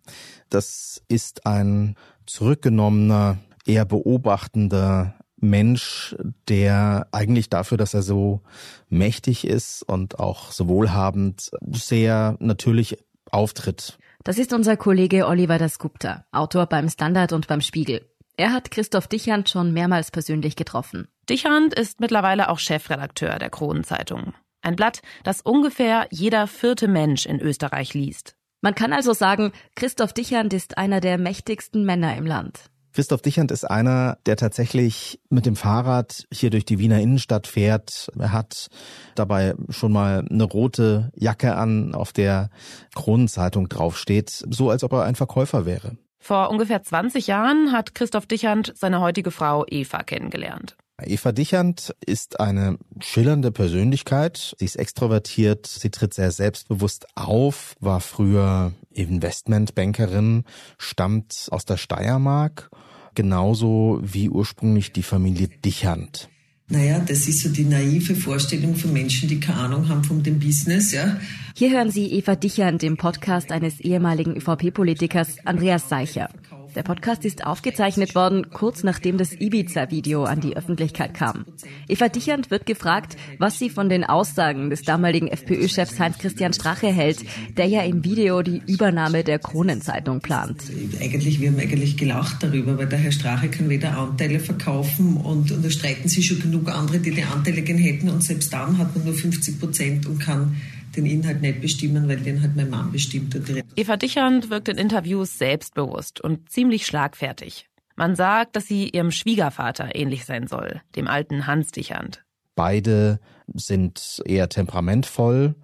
Das 0.50 1.02
ist 1.08 1.46
ein 1.46 1.96
zurückgenommener, 2.26 3.38
eher 3.66 3.86
beobachtender 3.86 5.16
Mensch, 5.38 6.14
der 6.50 7.08
eigentlich 7.14 7.50
dafür, 7.50 7.78
dass 7.78 7.94
er 7.94 8.02
so 8.02 8.42
mächtig 8.90 9.48
ist 9.48 9.82
und 9.84 10.20
auch 10.20 10.52
so 10.52 10.68
wohlhabend, 10.68 11.52
sehr 11.72 12.36
natürlich 12.40 12.98
auftritt. 13.32 13.98
Das 14.26 14.38
ist 14.38 14.52
unser 14.52 14.76
Kollege 14.76 15.26
Oliver 15.26 15.60
Dasgupta, 15.60 16.26
Autor 16.34 16.66
beim 16.66 16.90
Standard 16.90 17.32
und 17.32 17.48
beim 17.48 17.62
Spiegel. 17.62 18.02
Er 18.36 18.52
hat 18.52 18.72
Christoph 18.72 19.08
Dichand 19.08 19.48
schon 19.48 19.72
mehrmals 19.72 20.12
persönlich 20.12 20.58
getroffen. 20.58 21.08
Dichand 21.30 21.74
ist 21.74 22.02
mittlerweile 22.02 22.50
auch 22.50 22.60
Chefredakteur 22.60 23.40
der 23.40 23.50
Kronenzeitung. 23.50 24.34
Ein 24.68 24.76
Blatt, 24.76 25.02
das 25.24 25.40
ungefähr 25.40 26.08
jeder 26.12 26.46
vierte 26.46 26.90
Mensch 26.90 27.26
in 27.26 27.40
Österreich 27.40 27.94
liest. 27.94 28.36
Man 28.60 28.76
kann 28.76 28.92
also 28.92 29.14
sagen, 29.14 29.54
Christoph 29.76 30.12
Dichand 30.12 30.52
ist 30.52 30.78
einer 30.78 31.00
der 31.00 31.18
mächtigsten 31.18 31.86
Männer 31.86 32.18
im 32.18 32.26
Land. 32.26 32.60
Christoph 32.92 33.22
Dichand 33.22 33.52
ist 33.52 33.64
einer, 33.64 34.18
der 34.26 34.36
tatsächlich 34.36 35.22
mit 35.30 35.46
dem 35.46 35.56
Fahrrad 35.56 36.26
hier 36.34 36.50
durch 36.50 36.66
die 36.66 36.80
Wiener 36.80 37.00
Innenstadt 37.00 37.48
fährt. 37.48 38.10
Er 38.20 38.34
hat 38.34 38.68
dabei 39.16 39.56
schon 39.70 39.94
mal 39.94 40.26
eine 40.30 40.44
rote 40.44 41.14
Jacke 41.16 41.56
an, 41.56 41.96
auf 41.96 42.12
der 42.12 42.50
Kronenzeitung 42.94 43.70
draufsteht, 43.70 44.44
so 44.50 44.70
als 44.70 44.84
ob 44.84 44.92
er 44.92 45.04
ein 45.04 45.16
Verkäufer 45.16 45.66
wäre. 45.66 45.96
Vor 46.20 46.50
ungefähr 46.50 46.84
20 46.84 47.28
Jahren 47.28 47.72
hat 47.72 47.96
Christoph 47.96 48.26
Dichand 48.26 48.74
seine 48.76 49.00
heutige 49.00 49.32
Frau 49.32 49.64
Eva 49.66 50.04
kennengelernt. 50.04 50.76
Eva 51.06 51.32
Dichand 51.32 51.94
ist 52.04 52.40
eine 52.40 52.80
schillernde 53.00 53.52
Persönlichkeit. 53.52 54.56
Sie 54.58 54.66
ist 54.66 54.78
extrovertiert, 54.78 55.68
sie 55.68 55.92
tritt 55.92 56.16
sehr 56.16 56.32
selbstbewusst 56.32 57.06
auf, 57.14 57.76
war 57.80 58.02
früher 58.02 58.74
Investmentbankerin, 58.92 60.44
stammt 60.80 61.50
aus 61.52 61.66
der 61.66 61.78
Steiermark, 61.78 62.72
genauso 63.14 64.00
wie 64.02 64.30
ursprünglich 64.30 64.92
die 64.92 65.04
Familie 65.04 65.50
Dichand. 65.50 66.30
Naja, 66.70 67.00
das 67.00 67.28
ist 67.28 67.44
so 67.44 67.50
die 67.50 67.64
naive 67.64 68.16
Vorstellung 68.16 68.76
von 68.76 68.92
Menschen, 68.92 69.30
die 69.30 69.40
keine 69.40 69.60
Ahnung 69.60 69.88
haben 69.88 70.04
von 70.04 70.24
dem 70.24 70.40
Business, 70.40 70.92
ja. 70.92 71.18
Hier 71.56 71.72
hören 71.72 71.92
Sie 71.92 72.12
Eva 72.12 72.36
Dichand 72.36 72.84
im 72.84 72.98
Podcast 72.98 73.52
eines 73.52 73.80
ehemaligen 73.80 74.36
ÖVP-Politikers 74.36 75.46
Andreas 75.46 75.88
Seicher. 75.88 76.30
Der 76.76 76.84
Podcast 76.84 77.26
ist 77.26 77.46
aufgezeichnet 77.46 78.16
worden, 78.16 78.50
kurz 78.52 78.84
nachdem 78.84 79.18
das 79.18 79.34
Ibiza-Video 79.34 80.24
an 80.24 80.40
die 80.40 80.56
Öffentlichkeit 80.56 81.14
kam. 81.14 81.46
Eva 81.88 82.10
Dichand 82.10 82.52
wird 82.52 82.66
gefragt, 82.66 83.18
was 83.40 83.58
sie 83.60 83.70
von 83.70 83.90
den 83.90 84.04
Aussagen 84.04 84.70
des 84.70 84.84
damaligen 84.84 85.28
FPÖ-Chefs 85.28 86.00
Heinz-Christian 86.00 86.54
Strache 86.54 86.88
hält, 86.88 87.20
der 87.58 87.66
ja 87.66 87.82
im 87.84 88.04
Video 88.04 88.42
die 88.42 88.62
Übernahme 88.68 89.24
der 89.24 89.40
Kronenzeitung 89.40 90.20
plant. 90.20 90.64
Eigentlich, 91.02 91.40
wir 91.40 91.50
haben 91.50 91.60
eigentlich 91.60 91.98
gelacht 91.98 92.44
darüber, 92.44 92.78
weil 92.78 92.88
der 92.88 93.00
Herr 93.00 93.12
Strache 93.12 93.50
kann 93.50 93.70
weder 93.70 93.98
Anteile 93.98 94.40
verkaufen 94.40 95.18
und, 95.18 95.52
und 95.52 95.64
da 95.64 95.70
streiten 95.70 96.10
sich 96.10 96.28
schon 96.28 96.40
genug 96.40 96.70
andere, 96.70 97.00
die 97.00 97.12
die 97.12 97.24
Anteile 97.24 97.62
gern 97.62 97.78
hätten 97.78 98.10
und 98.10 98.24
selbst 98.24 98.54
dann 98.54 98.78
hat 98.78 98.96
man 98.96 99.06
nur 99.06 99.14
50 99.14 99.60
Prozent 99.60 100.06
und 100.06 100.20
kann 100.20 100.56
den 100.98 101.06
Inhalt 101.06 101.42
nicht 101.42 101.62
bestimmen, 101.62 102.08
weil 102.08 102.18
den 102.18 102.42
halt 102.42 102.56
mein 102.56 102.70
Mann 102.70 102.92
bestimmt 102.92 103.36
hat. 103.36 103.44
Eva 103.76 103.98
Dichand 103.98 104.50
wirkt 104.50 104.68
in 104.68 104.78
Interviews 104.78 105.38
selbstbewusst 105.38 106.20
und 106.20 106.50
ziemlich 106.50 106.86
schlagfertig. 106.86 107.70
Man 107.96 108.16
sagt, 108.16 108.56
dass 108.56 108.66
sie 108.66 108.90
ihrem 108.90 109.12
Schwiegervater 109.12 109.96
ähnlich 109.96 110.26
sein 110.26 110.48
soll, 110.48 110.82
dem 110.96 111.08
alten 111.08 111.48
Hans 111.48 111.72
Dichand. 111.72 112.24
Beide 112.56 113.20
sind 113.54 114.22
eher 114.26 114.50
temperamentvoll. 114.50 115.56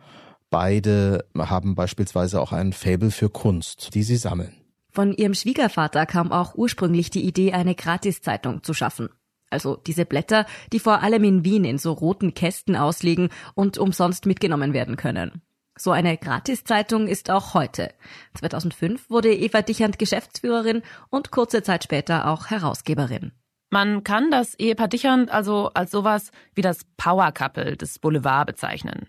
Beide 0.50 1.26
haben 1.38 1.76
beispielsweise 1.76 2.40
auch 2.40 2.52
ein 2.52 2.74
Faible 2.74 3.12
für 3.12 3.30
Kunst, 3.30 3.94
die 3.96 4.04
sie 4.04 4.18
sammeln. 4.18 4.54
Von 4.92 5.14
ihrem 5.14 5.34
Schwiegervater 5.34 6.06
kam 6.06 6.32
auch 6.32 6.54
ursprünglich 6.54 7.10
die 7.10 7.26
Idee, 7.26 7.54
eine 7.54 7.74
Gratiszeitung 7.74 8.62
zu 8.62 8.76
schaffen. 8.76 9.10
Also 9.54 9.78
diese 9.78 10.06
Blätter, 10.06 10.46
die 10.74 10.80
vor 10.80 11.02
allem 11.02 11.24
in 11.24 11.46
Wien 11.46 11.64
in 11.64 11.78
so 11.78 11.94
roten 11.94 12.34
Kästen 12.34 12.76
ausliegen 12.76 13.30
und 13.54 13.78
umsonst 13.78 14.26
mitgenommen 14.26 14.74
werden 14.74 14.98
können. 14.98 15.42
So 15.78 15.92
eine 15.92 16.18
Gratiszeitung 16.18 17.08
ist 17.08 17.30
auch 17.30 17.54
heute. 17.54 17.94
2005 18.36 19.10
wurde 19.10 19.34
Eva 19.34 19.62
Dichand 19.62 19.98
Geschäftsführerin 19.98 20.84
und 21.10 21.32
kurze 21.32 21.64
Zeit 21.64 21.84
später 21.84 22.28
auch 22.28 22.50
Herausgeberin. 22.50 23.32
Man 23.72 24.04
kann 24.04 24.30
das 24.30 24.54
Ehepaar 24.54 24.88
Dichand 24.88 25.32
also 25.32 25.72
als 25.74 25.90
sowas 25.90 26.32
wie 26.54 26.62
das 26.62 26.86
Power 26.96 27.32
Couple 27.32 27.76
des 27.76 27.98
Boulevard 27.98 28.46
bezeichnen. 28.46 29.08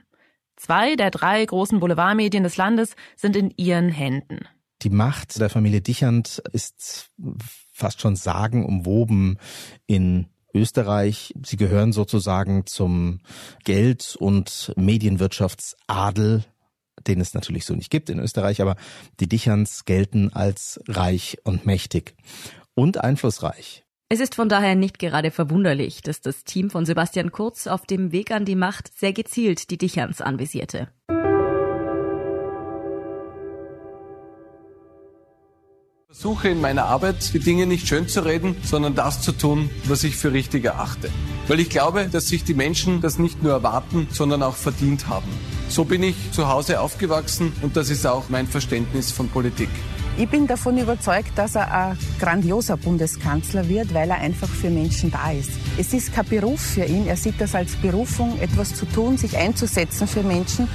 Zwei 0.56 0.96
der 0.96 1.10
drei 1.10 1.44
großen 1.44 1.80
Boulevardmedien 1.80 2.44
des 2.44 2.56
Landes 2.56 2.96
sind 3.14 3.36
in 3.36 3.52
ihren 3.56 3.90
Händen. 3.90 4.48
Die 4.80 4.90
Macht 4.90 5.38
der 5.38 5.50
Familie 5.50 5.82
Dichand 5.82 6.42
ist 6.52 7.10
fast 7.72 8.00
schon 8.00 8.16
sagenumwoben 8.16 9.38
in 9.86 10.28
Österreich. 10.54 11.34
Sie 11.44 11.56
gehören 11.56 11.92
sozusagen 11.92 12.66
zum 12.66 13.20
Geld- 13.64 14.16
und 14.18 14.72
Medienwirtschaftsadel, 14.76 16.44
den 17.06 17.20
es 17.20 17.34
natürlich 17.34 17.66
so 17.66 17.74
nicht 17.74 17.90
gibt 17.90 18.08
in 18.08 18.18
Österreich, 18.18 18.62
aber 18.62 18.76
die 19.20 19.28
Dichans 19.28 19.84
gelten 19.84 20.32
als 20.32 20.80
reich 20.88 21.38
und 21.44 21.66
mächtig 21.66 22.14
und 22.74 23.02
einflussreich. 23.02 23.84
Es 24.08 24.20
ist 24.20 24.34
von 24.34 24.48
daher 24.48 24.74
nicht 24.74 24.98
gerade 24.98 25.30
verwunderlich, 25.30 26.02
dass 26.02 26.20
das 26.20 26.44
Team 26.44 26.70
von 26.70 26.84
Sebastian 26.84 27.32
Kurz 27.32 27.66
auf 27.66 27.86
dem 27.86 28.12
Weg 28.12 28.30
an 28.30 28.44
die 28.44 28.54
Macht 28.54 28.96
sehr 28.96 29.12
gezielt 29.12 29.70
die 29.70 29.78
Dichans 29.78 30.20
anvisierte. 30.20 30.88
Versuche 36.14 36.48
in 36.48 36.60
meiner 36.60 36.84
Arbeit 36.84 37.34
die 37.34 37.40
Dinge 37.40 37.66
nicht 37.66 37.88
schön 37.88 38.08
zu 38.08 38.24
reden, 38.24 38.56
sondern 38.62 38.94
das 38.94 39.20
zu 39.20 39.32
tun, 39.32 39.68
was 39.86 40.04
ich 40.04 40.16
für 40.16 40.32
richtig 40.32 40.64
erachte. 40.64 41.10
Weil 41.48 41.58
ich 41.58 41.68
glaube, 41.68 42.08
dass 42.10 42.28
sich 42.28 42.44
die 42.44 42.54
Menschen 42.54 43.00
das 43.00 43.18
nicht 43.18 43.42
nur 43.42 43.52
erwarten, 43.52 44.06
sondern 44.10 44.42
auch 44.42 44.54
verdient 44.54 45.08
haben. 45.08 45.28
So 45.68 45.84
bin 45.84 46.02
ich 46.04 46.14
zu 46.30 46.48
Hause 46.48 46.80
aufgewachsen 46.80 47.52
und 47.62 47.76
das 47.76 47.90
ist 47.90 48.06
auch 48.06 48.28
mein 48.28 48.46
Verständnis 48.46 49.10
von 49.10 49.28
Politik. 49.28 49.68
Ich 50.16 50.28
bin 50.28 50.46
davon 50.46 50.78
überzeugt, 50.78 51.36
dass 51.36 51.56
er 51.56 51.70
ein 51.72 51.98
grandioser 52.20 52.76
Bundeskanzler 52.76 53.68
wird, 53.68 53.92
weil 53.92 54.08
er 54.08 54.18
einfach 54.18 54.48
für 54.48 54.70
Menschen 54.70 55.10
da 55.10 55.32
ist. 55.32 55.50
Es 55.76 55.92
ist 55.92 56.14
kein 56.14 56.26
Beruf 56.26 56.60
für 56.60 56.84
ihn. 56.84 57.08
Er 57.08 57.16
sieht 57.16 57.40
das 57.40 57.56
als 57.56 57.74
Berufung, 57.74 58.38
etwas 58.38 58.74
zu 58.74 58.86
tun, 58.86 59.18
sich 59.18 59.36
einzusetzen 59.36 60.06
für 60.06 60.22
Menschen. 60.22 60.68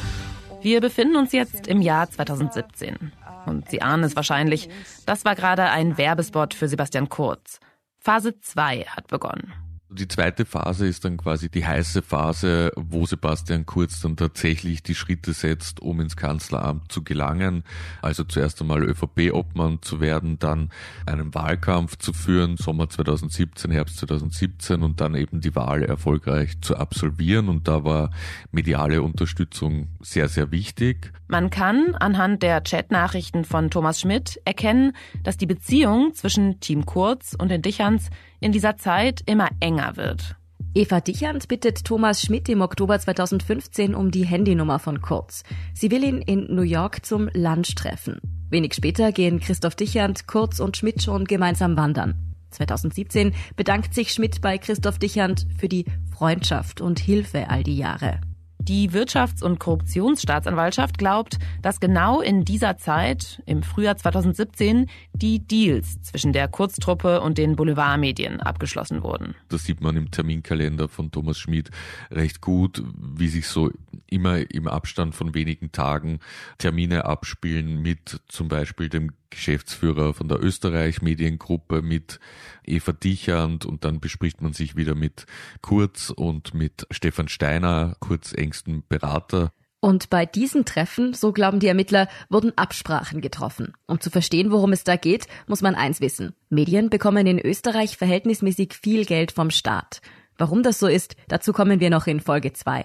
Wir 0.62 0.81
befinden 0.81 1.15
uns 1.15 1.31
jetzt 1.31 1.67
im 1.67 1.81
Jahr 1.81 2.12
2017. 2.12 3.13
Und 3.46 3.69
Sie 3.69 3.81
ahnen 3.81 4.03
es 4.03 4.15
wahrscheinlich, 4.15 4.69
das 5.05 5.25
war 5.25 5.36
gerade 5.36 5.63
ein 5.63 5.98
Werbespot 5.98 6.53
für 6.53 6.67
Sebastian 6.67 7.10
Kurz. 7.10 7.60
Phase 7.98 8.39
2 8.39 8.86
hat 8.86 9.08
begonnen. 9.08 9.53
Die 9.91 10.08
zweite 10.08 10.46
Phase 10.46 10.86
ist 10.86 11.03
dann 11.03 11.17
quasi 11.17 11.50
die 11.50 11.65
heiße 11.65 12.03
Phase, 12.03 12.72
wo 12.75 13.08
Sebastian 13.08 13.65
Kurz 13.65 14.00
dann 14.01 14.15
tatsächlich 14.15 14.84
die 14.84 14.93
Schritte 14.93 15.34
setzt, 15.34 15.79
um 15.79 16.00
ins 16.00 16.15
Kanzleramt 16.15 16.91
zu 16.91 17.03
gelangen. 17.03 17.63
Also 18.03 18.24
zuerst 18.24 18.62
einmal 18.62 18.84
ÖVP-Obmann 18.84 19.81
zu 19.81 20.00
werden, 20.00 20.38
dann 20.38 20.69
einen 21.08 21.34
Wahlkampf 21.34 21.98
zu 21.98 22.13
führen, 22.13 22.55
Sommer 22.58 22.88
2017, 22.88 23.72
Herbst 23.72 23.98
2017 23.98 24.84
und 24.84 25.01
dann 25.01 25.15
eben 25.15 25.41
die 25.41 25.55
Wahl 25.55 25.81
erfolgreich 25.81 26.62
zu 26.62 26.77
absolvieren. 26.77 27.50
Und 27.50 27.67
da 27.67 27.84
war 27.84 28.12
mediale 28.51 29.01
Unterstützung 29.01 29.88
sehr, 30.01 30.27
sehr 30.27 30.51
wichtig. 30.51 31.12
Man 31.27 31.50
kann 31.50 31.96
anhand 31.96 32.43
der 32.43 32.62
Chatnachrichten 32.62 33.43
von 33.43 33.72
Thomas 33.72 34.00
Schmidt 34.00 34.39
erkennen, 34.46 34.91
dass 35.24 35.38
die 35.38 35.48
Beziehung 35.48 36.13
zwischen 36.13 36.60
Team 36.60 36.86
Kurz 36.86 37.36
und 37.36 37.50
den 37.50 37.63
Dicherns 37.63 38.12
in 38.39 38.51
dieser 38.51 38.77
Zeit 38.77 39.22
immer 39.25 39.50
enger 39.60 39.98
wird. 39.98 40.36
Eva 40.75 41.01
Dichand 41.01 41.48
bittet 41.48 41.84
Thomas 41.84 42.22
Schmidt 42.22 42.48
im 42.48 42.62
Oktober 42.62 43.00
2015 43.00 43.96
um 43.96 44.12
die 44.12 44.25
Handynummer 44.25 44.77
von 44.77 45.01
Kurz. 45.01 45.43
Sie 45.74 45.89
will 45.89 46.03
ihn 46.03 46.19
in 46.19 46.53
New 46.53 46.62
York 46.62 47.05
zum 47.05 47.29
Lunch 47.34 47.74
treffen. 47.75 48.19
Wenig 48.50 48.75
später 48.75 49.12
gehen 49.12 49.39
Christoph 49.39 49.75
Dichand, 49.75 50.27
Kurz 50.27 50.60
und 50.60 50.77
Schmidt 50.77 51.01
schon 51.01 51.25
gemeinsam 51.25 51.75
wandern. 51.75 52.15
2017 52.51 53.34
bedankt 53.55 53.93
sich 53.93 54.13
Schmidt 54.13 54.41
bei 54.41 54.58
Christoph 54.58 55.00
Dichand 55.00 55.48
für 55.58 55.69
die 55.69 55.86
Freundschaft 56.12 56.81
und 56.81 57.00
Hilfe 57.00 57.50
all 57.50 57.63
die 57.63 57.77
Jahre. 57.77 58.22
Die 58.61 58.91
Wirtschafts- 58.91 59.43
und 59.43 59.59
Korruptionsstaatsanwaltschaft 59.59 60.97
glaubt, 60.97 61.39
dass 61.61 61.79
genau 61.79 62.21
in 62.21 62.43
dieser 62.43 62.77
Zeit, 62.77 63.41
im 63.45 63.63
Frühjahr 63.63 63.95
2017, 63.95 64.89
die 65.13 65.39
Deals 65.39 66.01
zwischen 66.01 66.33
der 66.33 66.47
Kurztruppe 66.47 67.21
und 67.21 67.37
den 67.37 67.55
Boulevardmedien 67.55 68.41
abgeschlossen 68.41 69.01
wurden. 69.01 69.33
Das 69.47 69.63
sieht 69.63 69.81
man 69.81 69.95
im 69.95 70.11
Terminkalender 70.11 70.89
von 70.89 71.09
Thomas 71.09 71.39
Schmid 71.39 71.71
recht 72.11 72.41
gut, 72.41 72.83
wie 72.95 73.29
sich 73.29 73.47
so 73.47 73.71
immer 74.07 74.51
im 74.51 74.67
Abstand 74.67 75.15
von 75.15 75.33
wenigen 75.33 75.71
Tagen 75.71 76.19
Termine 76.57 77.05
abspielen 77.05 77.81
mit 77.81 78.21
zum 78.27 78.49
Beispiel 78.49 78.89
dem 78.89 79.11
Geschäftsführer 79.29 80.13
von 80.13 80.27
der 80.27 80.43
Österreich 80.43 81.01
Mediengruppe 81.01 81.81
mit 81.81 82.19
Eva 82.65 82.91
Dichand 82.91 83.65
und 83.65 83.83
dann 83.86 84.00
bespricht 84.00 84.41
man 84.41 84.53
sich 84.53 84.75
wieder 84.75 84.95
mit 84.95 85.25
Kurz 85.62 86.09
und 86.09 86.53
mit 86.53 86.88
Stefan 86.91 87.27
Steiner, 87.27 87.95
Kurz 88.00 88.33
engsten 88.33 88.83
Berater. 88.88 89.51
Und 89.81 90.09
bei 90.09 90.25
diesen 90.25 90.65
Treffen, 90.65 91.13
so 91.13 91.31
glauben 91.31 91.59
die 91.59 91.67
Ermittler, 91.67 92.09
wurden 92.29 92.57
Absprachen 92.57 93.21
getroffen. 93.21 93.74
Um 93.88 94.01
zu 94.01 94.09
verstehen, 94.09 94.51
worum 94.51 94.74
es 94.74 94.83
da 94.83 94.98
geht, 94.98 95.27
muss 95.48 95.62
man 95.62 95.75
eins 95.75 96.01
wissen. 96.01 96.36
Medien 96.50 96.89
bekommen 96.89 97.25
in 97.27 97.39
Österreich 97.39 97.98
verhältnismäßig 97.98 98.74
viel 98.74 99.05
Geld 99.05 99.31
vom 99.31 99.51
Staat. 99.51 100.01
Warum 100.38 100.63
das 100.63 100.79
so 100.79 100.88
ist, 100.88 101.15
dazu 101.27 101.53
kommen 101.53 101.79
wir 101.79 101.89
noch 101.89 102.07
in 102.07 102.19
Folge 102.19 102.51
2. 102.51 102.83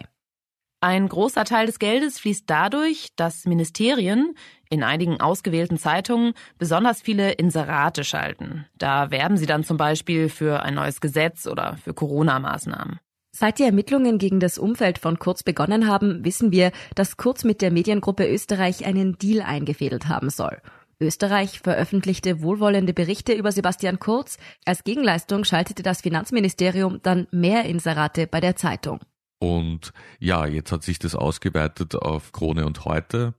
Ein 0.84 1.08
großer 1.08 1.46
Teil 1.46 1.64
des 1.64 1.78
Geldes 1.78 2.18
fließt 2.18 2.44
dadurch, 2.46 3.08
dass 3.16 3.46
Ministerien 3.46 4.34
in 4.68 4.82
einigen 4.82 5.18
ausgewählten 5.18 5.78
Zeitungen 5.78 6.34
besonders 6.58 7.00
viele 7.00 7.32
Inserate 7.32 8.04
schalten. 8.04 8.66
Da 8.76 9.10
werben 9.10 9.38
sie 9.38 9.46
dann 9.46 9.64
zum 9.64 9.78
Beispiel 9.78 10.28
für 10.28 10.62
ein 10.62 10.74
neues 10.74 11.00
Gesetz 11.00 11.46
oder 11.46 11.78
für 11.82 11.94
Corona-Maßnahmen. 11.94 13.00
Seit 13.32 13.60
die 13.60 13.62
Ermittlungen 13.62 14.18
gegen 14.18 14.40
das 14.40 14.58
Umfeld 14.58 14.98
von 14.98 15.18
Kurz 15.18 15.42
begonnen 15.42 15.88
haben, 15.88 16.22
wissen 16.22 16.52
wir, 16.52 16.70
dass 16.94 17.16
Kurz 17.16 17.44
mit 17.44 17.62
der 17.62 17.70
Mediengruppe 17.70 18.30
Österreich 18.30 18.84
einen 18.84 19.16
Deal 19.16 19.40
eingefädelt 19.40 20.08
haben 20.08 20.28
soll. 20.28 20.60
Österreich 21.00 21.60
veröffentlichte 21.60 22.42
wohlwollende 22.42 22.92
Berichte 22.92 23.32
über 23.32 23.52
Sebastian 23.52 24.00
Kurz. 24.00 24.36
Als 24.66 24.84
Gegenleistung 24.84 25.44
schaltete 25.44 25.82
das 25.82 26.02
Finanzministerium 26.02 27.00
dann 27.02 27.26
mehr 27.30 27.64
Inserate 27.64 28.26
bei 28.26 28.42
der 28.42 28.56
Zeitung. 28.56 29.00
Und 29.38 29.92
ja, 30.18 30.46
jetzt 30.46 30.72
hat 30.72 30.82
sich 30.82 30.98
das 30.98 31.14
ausgeweitet 31.14 31.94
auf 31.94 32.32
Krone 32.32 32.66
und 32.66 32.84
heute. 32.84 33.34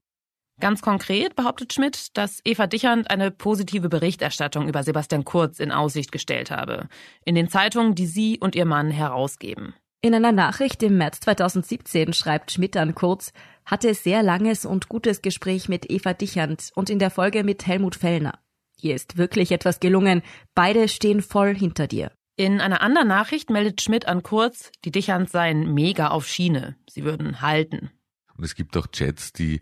Ganz 0.61 0.81
konkret 0.81 1.35
behauptet 1.35 1.73
Schmidt, 1.73 2.15
dass 2.17 2.39
Eva 2.45 2.65
Dichand 2.67 3.11
eine 3.11 3.29
positive 3.29 3.89
Berichterstattung 3.89 4.69
über 4.69 4.83
Sebastian 4.83 5.25
Kurz 5.25 5.59
in 5.59 5.71
Aussicht 5.71 6.11
gestellt 6.13 6.49
habe. 6.49 6.87
In 7.25 7.35
den 7.35 7.49
Zeitungen, 7.49 7.93
die 7.93 8.05
sie 8.05 8.39
und 8.39 8.55
ihr 8.55 8.65
Mann 8.65 8.89
herausgeben. 8.89 9.73
In 10.01 10.13
einer 10.13 10.31
Nachricht 10.31 10.81
im 10.83 10.97
März 10.97 11.19
2017 11.21 12.13
schreibt 12.13 12.51
Schmidt 12.51 12.77
an 12.77 12.95
Kurz, 12.95 13.33
hatte 13.65 13.93
sehr 13.93 14.23
langes 14.23 14.65
und 14.65 14.87
gutes 14.87 15.21
Gespräch 15.21 15.67
mit 15.67 15.89
Eva 15.91 16.13
Dichand 16.13 16.71
und 16.75 16.89
in 16.89 16.99
der 16.99 17.09
Folge 17.09 17.43
mit 17.43 17.65
Helmut 17.67 17.95
Fellner. 17.95 18.39
Hier 18.77 18.95
ist 18.95 19.17
wirklich 19.17 19.51
etwas 19.51 19.79
gelungen. 19.79 20.21
Beide 20.53 20.87
stehen 20.87 21.21
voll 21.21 21.55
hinter 21.55 21.87
dir. 21.87 22.11
In 22.37 22.59
einer 22.59 22.81
anderen 22.81 23.07
Nachricht 23.07 23.49
meldet 23.49 23.81
Schmidt 23.81 24.09
an 24.09 24.21
Kurz, 24.21 24.71
die 24.83 24.91
Dichand 24.91 25.29
seien 25.29 25.73
mega 25.73 26.09
auf 26.09 26.27
Schiene. 26.27 26.75
Sie 26.89 27.05
würden 27.05 27.41
halten. 27.41 27.91
Und 28.37 28.43
es 28.43 28.55
gibt 28.55 28.75
auch 28.75 28.87
Chats, 28.87 29.31
die 29.31 29.61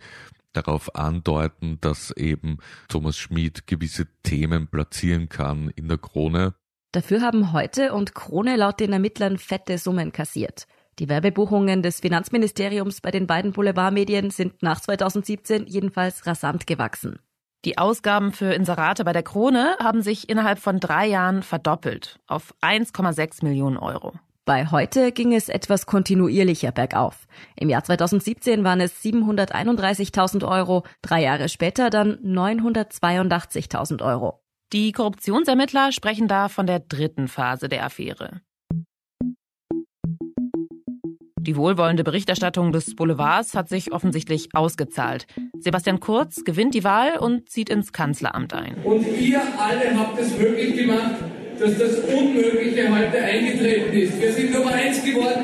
darauf 0.54 0.96
andeuten, 0.96 1.78
dass 1.82 2.10
eben 2.12 2.58
Thomas 2.88 3.16
Schmid 3.16 3.68
gewisse 3.68 4.08
Themen 4.24 4.68
platzieren 4.68 5.30
kann 5.30 5.70
in 5.76 5.88
der 5.88 6.00
Krone. 6.00 6.56
Dafür 6.92 7.22
haben 7.22 7.54
heute 7.54 7.94
und 7.94 8.16
Krone 8.16 8.56
laut 8.56 8.80
den 8.80 8.94
Ermittlern 8.94 9.38
fette 9.38 9.78
Summen 9.78 10.12
kassiert. 10.12 10.66
Die 11.00 11.10
Werbebuchungen 11.10 11.84
des 11.84 12.00
Finanzministeriums 12.00 13.02
bei 13.02 13.12
den 13.12 13.28
beiden 13.28 13.52
Boulevardmedien 13.52 14.32
sind 14.32 14.64
nach 14.64 14.80
2017 14.80 15.68
jedenfalls 15.68 16.26
rasant 16.26 16.66
gewachsen. 16.66 17.20
Die 17.65 17.78
Ausgaben 17.78 18.34
für 18.34 18.54
Inserate 18.54 19.06
bei 19.06 19.13
der 19.13 19.23
Krone 19.23 19.78
haben 19.80 20.02
sich 20.02 20.28
innerhalb 20.28 20.60
von 20.60 20.82
drei 20.82 21.08
Jahren 21.08 21.43
verdoppelt 21.43 22.19
auf 22.28 22.54
1,6 22.62 23.45
Millionen 23.45 23.78
Euro. 23.78 24.13
Bei 24.43 24.67
heute 24.67 25.13
ging 25.13 25.34
es 25.34 25.47
etwas 25.47 25.86
kontinuierlicher 25.86 26.73
bergauf. 26.73 27.28
Im 27.56 27.69
Jahr 27.69 27.86
2017 27.86 28.65
waren 28.65 28.82
es 28.82 29.02
731.000 29.02 30.45
Euro, 30.45 30.84
drei 31.02 31.21
Jahre 31.21 31.47
später 31.47 31.89
dann 31.89 32.17
982.000 32.17 34.04
Euro. 34.04 34.41
Die 34.73 34.91
Korruptionsermittler 34.91 35.93
sprechen 35.93 36.28
da 36.28 36.49
von 36.49 36.67
der 36.67 36.80
dritten 36.80 37.30
Phase 37.30 37.69
der 37.69 37.86
Affäre. 37.86 38.41
Die 41.45 41.58
wohlwollende 41.58 42.06
Berichterstattung 42.06 42.71
des 42.71 42.95
Boulevards 42.95 43.53
hat 43.53 43.67
sich 43.67 43.91
offensichtlich 43.91 44.47
ausgezahlt. 44.53 45.27
Sebastian 45.60 45.99
Kurz 45.99 46.45
gewinnt 46.45 46.73
die 46.73 46.86
Wahl 46.86 47.17
und 47.19 47.49
zieht 47.49 47.69
ins 47.69 47.91
Kanzleramt 47.91 48.53
ein. 48.53 48.75
Und 48.86 49.06
ihr 49.19 49.41
alle 49.60 49.99
habt 49.99 50.17
es 50.17 50.38
möglich 50.38 50.77
gemacht, 50.77 51.15
dass 51.60 51.77
das 51.77 51.99
Unmögliche 51.99 52.89
heute 52.89 53.21
eingetreten 53.21 53.91
ist. 53.91 54.21
Wir 54.21 54.32
sind 54.32 54.53
Nummer 54.53 54.71
eins 54.71 55.03
geworden. 55.03 55.43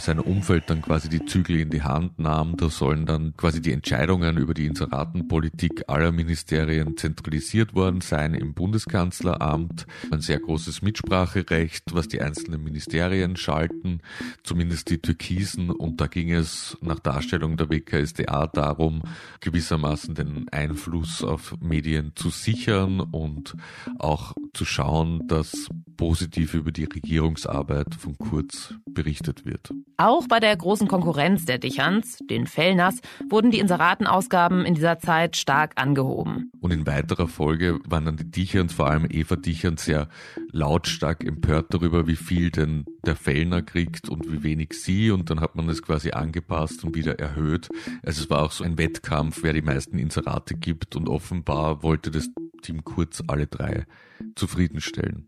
Sein 0.00 0.18
Umfeld 0.20 0.64
dann 0.68 0.82
quasi 0.82 1.08
die 1.08 1.24
Zügel 1.24 1.60
in 1.60 1.70
die 1.70 1.82
Hand 1.82 2.18
nahm. 2.18 2.56
Da 2.56 2.68
sollen 2.68 3.06
dann 3.06 3.34
quasi 3.36 3.60
die 3.60 3.72
Entscheidungen 3.72 4.36
über 4.36 4.54
die 4.54 4.66
Inseratenpolitik 4.66 5.84
aller 5.88 6.12
Ministerien 6.12 6.96
zentralisiert 6.96 7.74
worden 7.74 8.00
sein 8.00 8.34
im 8.34 8.54
Bundeskanzleramt. 8.54 9.86
Ein 10.10 10.20
sehr 10.20 10.40
großes 10.40 10.82
Mitspracherecht, 10.82 11.84
was 11.92 12.08
die 12.08 12.20
einzelnen 12.20 12.62
Ministerien 12.62 13.36
schalten, 13.36 14.00
zumindest 14.42 14.90
die 14.90 14.98
Türkisen. 14.98 15.70
Und 15.70 16.00
da 16.00 16.06
ging 16.06 16.32
es 16.32 16.76
nach 16.80 16.98
Darstellung 16.98 17.56
der 17.56 17.70
WKSDA 17.70 18.46
darum, 18.46 19.02
gewissermaßen 19.40 20.14
den 20.14 20.48
Einfluss 20.50 21.22
auf 21.22 21.56
Medien 21.60 22.12
zu 22.14 22.30
sichern 22.30 23.00
und 23.00 23.54
auch 23.98 24.34
zu 24.52 24.64
schauen, 24.64 25.26
dass 25.28 25.68
positiv 25.96 26.54
über 26.54 26.72
die 26.72 26.84
Regierungsarbeit 26.84 27.94
von 27.94 28.16
Kurz 28.18 28.74
berichtet 28.90 29.44
wird. 29.44 29.72
Auch 29.98 30.28
bei 30.28 30.40
der 30.40 30.54
großen 30.54 30.88
Konkurrenz 30.88 31.46
der 31.46 31.56
Dichans, 31.58 32.18
den 32.28 32.46
Fellners, 32.46 33.00
wurden 33.30 33.50
die 33.50 33.60
Inseratenausgaben 33.60 34.66
in 34.66 34.74
dieser 34.74 34.98
Zeit 34.98 35.36
stark 35.36 35.72
angehoben. 35.76 36.50
Und 36.60 36.70
in 36.70 36.86
weiterer 36.86 37.28
Folge 37.28 37.80
waren 37.88 38.04
dann 38.04 38.18
die 38.18 38.30
Dichans, 38.30 38.74
vor 38.74 38.90
allem 38.90 39.06
Eva 39.08 39.36
Dichand, 39.36 39.80
sehr 39.80 40.08
lautstark 40.52 41.24
empört 41.24 41.72
darüber, 41.72 42.06
wie 42.06 42.16
viel 42.16 42.50
denn 42.50 42.84
der 43.06 43.16
Fellner 43.16 43.62
kriegt 43.62 44.10
und 44.10 44.30
wie 44.30 44.42
wenig 44.42 44.74
sie. 44.74 45.10
Und 45.10 45.30
dann 45.30 45.40
hat 45.40 45.56
man 45.56 45.66
es 45.70 45.82
quasi 45.82 46.10
angepasst 46.10 46.84
und 46.84 46.94
wieder 46.94 47.18
erhöht. 47.18 47.68
Also 48.04 48.22
es 48.22 48.28
war 48.28 48.42
auch 48.42 48.52
so 48.52 48.64
ein 48.64 48.76
Wettkampf, 48.76 49.42
wer 49.42 49.54
die 49.54 49.62
meisten 49.62 49.98
Inserate 49.98 50.56
gibt. 50.56 50.94
Und 50.94 51.08
offenbar 51.08 51.82
wollte 51.82 52.10
das 52.10 52.28
Team 52.60 52.84
Kurz 52.84 53.22
alle 53.26 53.46
drei 53.46 53.86
zufriedenstellen. 54.34 55.26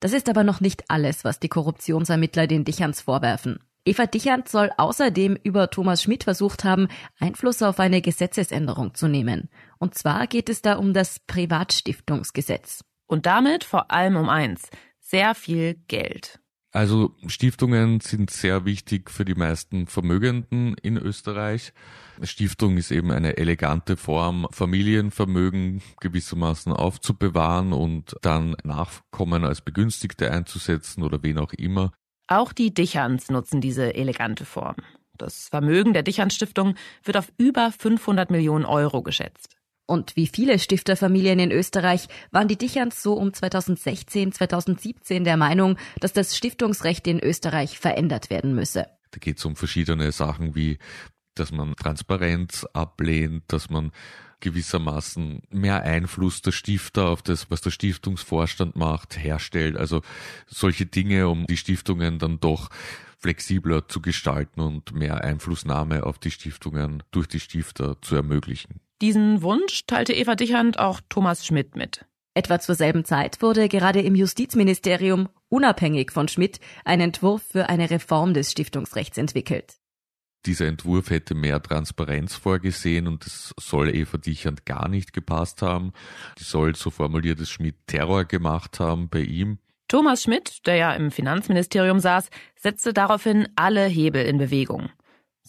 Das 0.00 0.12
ist 0.12 0.28
aber 0.28 0.44
noch 0.44 0.60
nicht 0.60 0.84
alles, 0.88 1.24
was 1.24 1.40
die 1.40 1.48
Korruptionsermittler 1.48 2.46
den 2.46 2.64
Dichans 2.64 3.00
vorwerfen. 3.00 3.58
Eva 3.84 4.06
Dichand 4.06 4.48
soll 4.48 4.70
außerdem 4.76 5.38
über 5.42 5.70
Thomas 5.70 6.02
Schmidt 6.02 6.24
versucht 6.24 6.62
haben, 6.62 6.88
Einfluss 7.18 7.62
auf 7.62 7.80
eine 7.80 8.02
Gesetzesänderung 8.02 8.94
zu 8.94 9.08
nehmen. 9.08 9.48
Und 9.78 9.94
zwar 9.94 10.26
geht 10.26 10.48
es 10.48 10.62
da 10.62 10.74
um 10.74 10.92
das 10.92 11.20
Privatstiftungsgesetz. 11.20 12.84
Und 13.06 13.24
damit 13.26 13.64
vor 13.64 13.90
allem 13.90 14.16
um 14.16 14.28
eins, 14.28 14.68
sehr 15.00 15.34
viel 15.34 15.74
Geld. 15.88 16.38
Also 16.70 17.14
Stiftungen 17.26 18.00
sind 18.00 18.30
sehr 18.30 18.66
wichtig 18.66 19.10
für 19.10 19.24
die 19.24 19.34
meisten 19.34 19.86
Vermögenden 19.86 20.74
in 20.82 20.98
Österreich. 20.98 21.72
Stiftung 22.22 22.76
ist 22.76 22.90
eben 22.90 23.10
eine 23.10 23.38
elegante 23.38 23.96
Form, 23.96 24.46
Familienvermögen 24.50 25.80
gewissermaßen 26.00 26.72
aufzubewahren 26.72 27.72
und 27.72 28.16
dann 28.20 28.54
Nachkommen 28.64 29.44
als 29.44 29.62
Begünstigte 29.62 30.30
einzusetzen 30.30 31.02
oder 31.02 31.22
wen 31.22 31.38
auch 31.38 31.54
immer. 31.54 31.92
Auch 32.26 32.52
die 32.52 32.74
Dicherns 32.74 33.30
nutzen 33.30 33.62
diese 33.62 33.94
elegante 33.94 34.44
Form. 34.44 34.76
Das 35.16 35.48
Vermögen 35.48 35.94
der 35.94 36.02
Dicherns 36.02 36.34
Stiftung 36.34 36.74
wird 37.02 37.16
auf 37.16 37.32
über 37.38 37.72
500 37.72 38.30
Millionen 38.30 38.66
Euro 38.66 39.02
geschätzt. 39.02 39.57
Und 39.88 40.16
wie 40.16 40.26
viele 40.26 40.58
Stifterfamilien 40.58 41.38
in 41.38 41.50
Österreich 41.50 42.08
waren 42.30 42.46
die 42.46 42.58
Dicherns 42.58 43.02
so 43.02 43.14
um 43.14 43.32
2016, 43.32 44.32
2017 44.32 45.24
der 45.24 45.38
Meinung, 45.38 45.78
dass 45.98 46.12
das 46.12 46.36
Stiftungsrecht 46.36 47.06
in 47.06 47.18
Österreich 47.18 47.78
verändert 47.78 48.28
werden 48.28 48.54
müsse. 48.54 48.86
Da 49.12 49.18
geht 49.18 49.38
es 49.38 49.46
um 49.46 49.56
verschiedene 49.56 50.12
Sachen 50.12 50.54
wie, 50.54 50.76
dass 51.34 51.52
man 51.52 51.74
Transparenz 51.74 52.66
ablehnt, 52.74 53.44
dass 53.48 53.70
man 53.70 53.92
gewissermaßen 54.40 55.40
mehr 55.48 55.82
Einfluss 55.84 56.42
der 56.42 56.52
Stifter 56.52 57.08
auf 57.08 57.22
das, 57.22 57.50
was 57.50 57.62
der 57.62 57.70
Stiftungsvorstand 57.70 58.76
macht, 58.76 59.16
herstellt. 59.16 59.78
Also 59.78 60.02
solche 60.46 60.84
Dinge, 60.84 61.28
um 61.28 61.46
die 61.46 61.56
Stiftungen 61.56 62.18
dann 62.18 62.40
doch 62.40 62.68
flexibler 63.16 63.88
zu 63.88 64.02
gestalten 64.02 64.60
und 64.60 64.92
mehr 64.92 65.24
Einflussnahme 65.24 66.04
auf 66.04 66.18
die 66.18 66.30
Stiftungen 66.30 67.02
durch 67.10 67.26
die 67.26 67.40
Stifter 67.40 68.02
zu 68.02 68.16
ermöglichen. 68.16 68.80
Diesen 69.00 69.42
Wunsch 69.42 69.86
teilte 69.86 70.12
Eva 70.12 70.34
Dichand 70.34 70.80
auch 70.80 71.00
Thomas 71.08 71.46
Schmidt 71.46 71.76
mit. 71.76 72.04
Etwa 72.34 72.58
zur 72.58 72.74
selben 72.74 73.04
Zeit 73.04 73.40
wurde 73.42 73.68
gerade 73.68 74.00
im 74.00 74.16
Justizministerium 74.16 75.28
unabhängig 75.48 76.10
von 76.10 76.26
Schmidt 76.26 76.58
ein 76.84 77.00
Entwurf 77.00 77.42
für 77.42 77.68
eine 77.68 77.90
Reform 77.90 78.34
des 78.34 78.50
Stiftungsrechts 78.50 79.16
entwickelt. 79.18 79.76
Dieser 80.46 80.66
Entwurf 80.66 81.10
hätte 81.10 81.34
mehr 81.34 81.62
Transparenz 81.62 82.34
vorgesehen 82.34 83.06
und 83.06 83.26
es 83.26 83.54
soll 83.58 83.94
Eva 83.94 84.18
Dichand 84.18 84.66
gar 84.66 84.88
nicht 84.88 85.12
gepasst 85.12 85.62
haben. 85.62 85.92
Die 86.38 86.44
soll, 86.44 86.74
so 86.74 86.90
formuliert 86.90 87.40
es 87.40 87.50
Schmidt, 87.50 87.76
Terror 87.86 88.24
gemacht 88.24 88.80
haben 88.80 89.08
bei 89.08 89.20
ihm. 89.20 89.58
Thomas 89.88 90.24
Schmidt, 90.24 90.66
der 90.66 90.76
ja 90.76 90.92
im 90.94 91.10
Finanzministerium 91.10 91.98
saß, 92.00 92.30
setzte 92.56 92.92
daraufhin 92.92 93.48
alle 93.56 93.86
Hebel 93.86 94.24
in 94.24 94.38
Bewegung. 94.38 94.90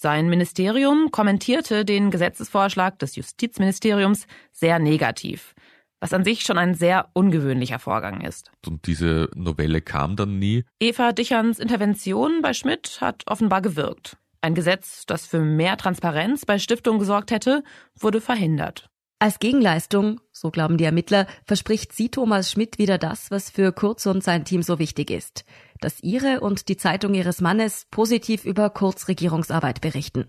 Sein 0.01 0.29
Ministerium 0.29 1.12
kommentierte 1.12 1.83
den 1.83 2.09
Gesetzesvorschlag 2.09 2.97
des 2.99 3.17
Justizministeriums 3.17 4.27
sehr 4.53 4.79
negativ, 4.79 5.53
was 5.99 6.13
an 6.13 6.23
sich 6.23 6.43
schon 6.43 6.57
ein 6.57 6.73
sehr 6.73 7.09
ungewöhnlicher 7.12 7.79
Vorgang 7.79 8.21
ist. 8.21 8.49
Und 8.65 8.88
diese 8.88 9.29
Novelle 9.35 9.81
kam 9.81 10.15
dann 10.15 10.39
nie. 10.39 10.63
Eva 10.79 11.12
Dicherns 11.12 11.59
Intervention 11.59 12.41
bei 12.41 12.53
Schmidt 12.53 12.99
hat 13.01 13.23
offenbar 13.25 13.62
gewirkt. 13.62 14.15
Ein 14.39 14.55
Gesetz, 14.55 15.05
das 15.05 15.27
für 15.27 15.41
mehr 15.41 15.75
Transparenz 15.75 16.45
bei 16.45 16.59
Stiftungen 16.59 16.99
gesorgt 16.99 17.31
hätte, 17.31 17.62
wurde 17.99 18.21
verhindert. 18.21 18.89
Als 19.21 19.39
Gegenleistung, 19.39 20.21
so 20.31 20.49
glauben 20.49 20.77
die 20.77 20.85
Ermittler, 20.85 21.27
verspricht 21.43 21.91
sie 21.91 22.07
Thomas 22.07 22.53
Schmidt 22.53 22.77
wieder 22.77 22.97
das, 22.97 23.31
was 23.31 23.49
für 23.49 23.73
Kurz 23.73 24.05
und 24.05 24.23
sein 24.23 24.45
Team 24.45 24.63
so 24.63 24.79
wichtig 24.79 25.12
ist, 25.12 25.43
dass 25.81 26.01
ihre 26.01 26.39
und 26.41 26.69
die 26.69 26.77
Zeitung 26.77 27.13
ihres 27.13 27.41
Mannes 27.41 27.87
positiv 27.91 28.45
über 28.45 28.69
Kurz 28.69 29.07
Regierungsarbeit 29.07 29.81
berichten. 29.81 30.25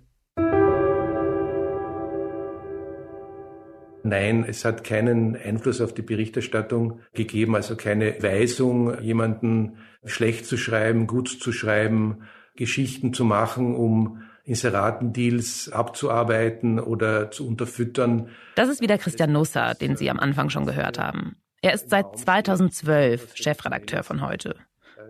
Nein, 4.02 4.44
es 4.48 4.64
hat 4.64 4.82
keinen 4.82 5.36
Einfluss 5.36 5.80
auf 5.80 5.92
die 5.92 6.02
Berichterstattung 6.02 7.00
gegeben, 7.12 7.54
also 7.54 7.76
keine 7.76 8.22
Weisung, 8.22 8.98
jemanden 9.00 9.76
schlecht 10.04 10.46
zu 10.46 10.56
schreiben, 10.56 11.06
gut 11.06 11.28
zu 11.28 11.52
schreiben, 11.52 12.22
Geschichten 12.56 13.12
zu 13.12 13.24
machen, 13.24 13.74
um 13.74 14.22
Inseratendeals 14.44 15.70
abzuarbeiten 15.70 16.80
oder 16.80 17.30
zu 17.30 17.46
unterfüttern. 17.46 18.30
Das 18.54 18.68
ist 18.68 18.80
wieder 18.80 18.98
Christian 18.98 19.32
Nusser, 19.32 19.74
den 19.74 19.96
Sie 19.96 20.10
am 20.10 20.18
Anfang 20.18 20.48
schon 20.48 20.66
gehört 20.66 20.98
haben. 20.98 21.36
Er 21.62 21.74
ist 21.74 21.90
seit 21.90 22.18
2012 22.18 23.36
Chefredakteur 23.36 24.02
von 24.02 24.22
heute. 24.22 24.56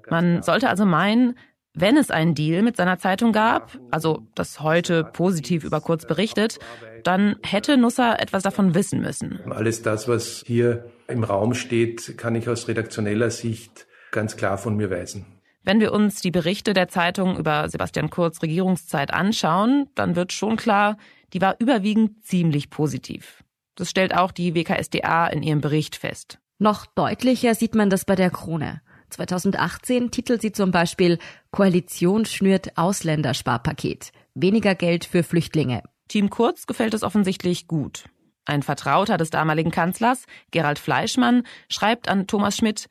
Man 0.09 0.43
sollte 0.43 0.69
also 0.69 0.87
meinen, 0.87 1.37
wenn 1.75 1.97
es 1.97 2.11
einen 2.11 2.35
Deal 2.35 2.63
mit 2.63 2.77
seiner 2.77 2.99
Zeitung 2.99 3.33
gab, 3.33 3.79
also 3.91 4.27
das 4.35 4.61
heute 4.61 5.05
positiv 5.05 5.65
über 5.65 5.81
Kurz 5.81 6.07
berichtet, 6.07 6.59
dann 7.05 7.37
hätte 7.43 7.77
Nusser 7.77 8.21
etwas 8.21 8.43
davon 8.43 8.75
wissen 8.75 9.01
müssen. 9.01 9.41
Alles 9.51 9.83
das, 9.83 10.09
was 10.09 10.43
hier 10.47 10.87
im 11.07 11.25
Raum 11.25 11.55
steht, 11.55 12.19
kann 12.19 12.35
ich 12.35 12.49
aus 12.49 12.69
redaktioneller 12.69 13.31
Sicht 13.31 13.87
ganz 14.11 14.37
klar 14.37 14.59
von 14.59 14.77
mir 14.77 14.91
weisen. 14.91 15.27
Wenn 15.63 15.81
wir 15.81 15.93
uns 15.93 16.21
die 16.21 16.31
Berichte 16.31 16.73
der 16.73 16.89
Zeitung 16.89 17.37
über 17.37 17.69
Sebastian 17.69 18.11
Kurz 18.11 18.43
Regierungszeit 18.43 19.13
anschauen, 19.13 19.89
dann 19.95 20.17
wird 20.17 20.33
schon 20.33 20.57
klar, 20.57 20.97
die 21.33 21.41
war 21.41 21.57
überwiegend 21.59 22.25
ziemlich 22.25 22.71
positiv. 22.71 23.45
Das 23.77 23.91
stellt 23.91 24.17
auch 24.17 24.33
die 24.33 24.55
WKSDA 24.55 25.29
in 25.29 25.43
ihrem 25.43 25.61
Bericht 25.61 25.97
fest. 25.97 26.39
Noch 26.59 26.87
deutlicher 26.87 27.55
sieht 27.55 27.75
man 27.75 27.91
das 27.91 28.05
bei 28.05 28.17
der 28.17 28.31
Krone. 28.31 28.83
2018 29.11 30.11
titelt 30.11 30.40
sie 30.40 30.53
zum 30.53 30.70
Beispiel 30.70 31.18
Koalition 31.51 32.25
schnürt 32.25 32.77
Ausländersparpaket. 32.77 34.12
Weniger 34.35 34.75
Geld 34.75 35.05
für 35.05 35.23
Flüchtlinge. 35.23 35.83
Team 36.09 36.31
Kurz 36.31 36.66
gefällt 36.66 36.94
es 36.94 37.03
offensichtlich 37.03 37.68
gut. 37.68 38.05
Ein 38.44 38.62
Vertrauter 38.62 39.16
des 39.16 39.31
damaligen 39.31 39.70
Kanzlers, 39.70 40.27
Gerald 40.51 40.79
Fleischmann, 40.79 41.44
schreibt 41.68 42.09
an 42.09 42.27
Thomas 42.27 42.57
Schmidt, 42.57 42.88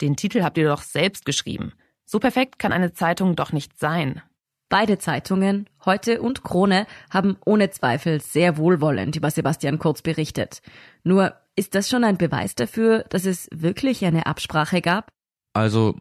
den 0.00 0.16
Titel 0.16 0.42
habt 0.42 0.56
ihr 0.58 0.68
doch 0.68 0.82
selbst 0.82 1.24
geschrieben. 1.24 1.72
So 2.04 2.18
perfekt 2.18 2.58
kann 2.58 2.72
eine 2.72 2.92
Zeitung 2.92 3.36
doch 3.36 3.52
nicht 3.52 3.78
sein. 3.78 4.22
Beide 4.68 4.98
Zeitungen, 4.98 5.68
Heute 5.84 6.22
und 6.22 6.44
Krone, 6.44 6.86
haben 7.10 7.36
ohne 7.44 7.70
Zweifel 7.70 8.20
sehr 8.20 8.56
wohlwollend 8.56 9.16
über 9.16 9.30
Sebastian 9.30 9.80
Kurz 9.80 10.00
berichtet. 10.00 10.62
Nur 11.02 11.34
ist 11.56 11.74
das 11.74 11.88
schon 11.88 12.04
ein 12.04 12.18
Beweis 12.18 12.54
dafür, 12.54 13.04
dass 13.08 13.26
es 13.26 13.48
wirklich 13.52 14.04
eine 14.04 14.26
Absprache 14.26 14.80
gab? 14.80 15.10
Also 15.52 15.98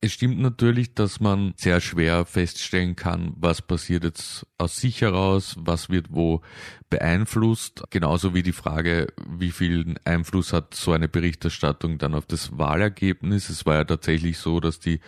es 0.00 0.12
stimmt 0.12 0.38
natürlich, 0.38 0.94
dass 0.94 1.18
man 1.18 1.54
sehr 1.56 1.80
schwer 1.80 2.24
feststellen 2.24 2.94
kann, 2.94 3.32
was 3.36 3.62
passiert 3.62 4.04
jetzt 4.04 4.46
aus 4.56 4.76
sich 4.76 5.00
heraus, 5.00 5.56
was 5.58 5.90
wird 5.90 6.06
wo 6.10 6.40
beeinflusst, 6.88 7.82
genauso 7.90 8.32
wie 8.32 8.44
die 8.44 8.52
Frage, 8.52 9.08
wie 9.28 9.50
viel 9.50 9.96
Einfluss 10.04 10.52
hat 10.52 10.74
so 10.74 10.92
eine 10.92 11.08
Berichterstattung 11.08 11.98
dann 11.98 12.14
auf 12.14 12.26
das 12.26 12.56
Wahlergebnis. 12.56 13.48
Es 13.48 13.66
war 13.66 13.74
ja 13.74 13.84
tatsächlich 13.84 14.38
so, 14.38 14.60
dass 14.60 14.78
die 14.78 15.00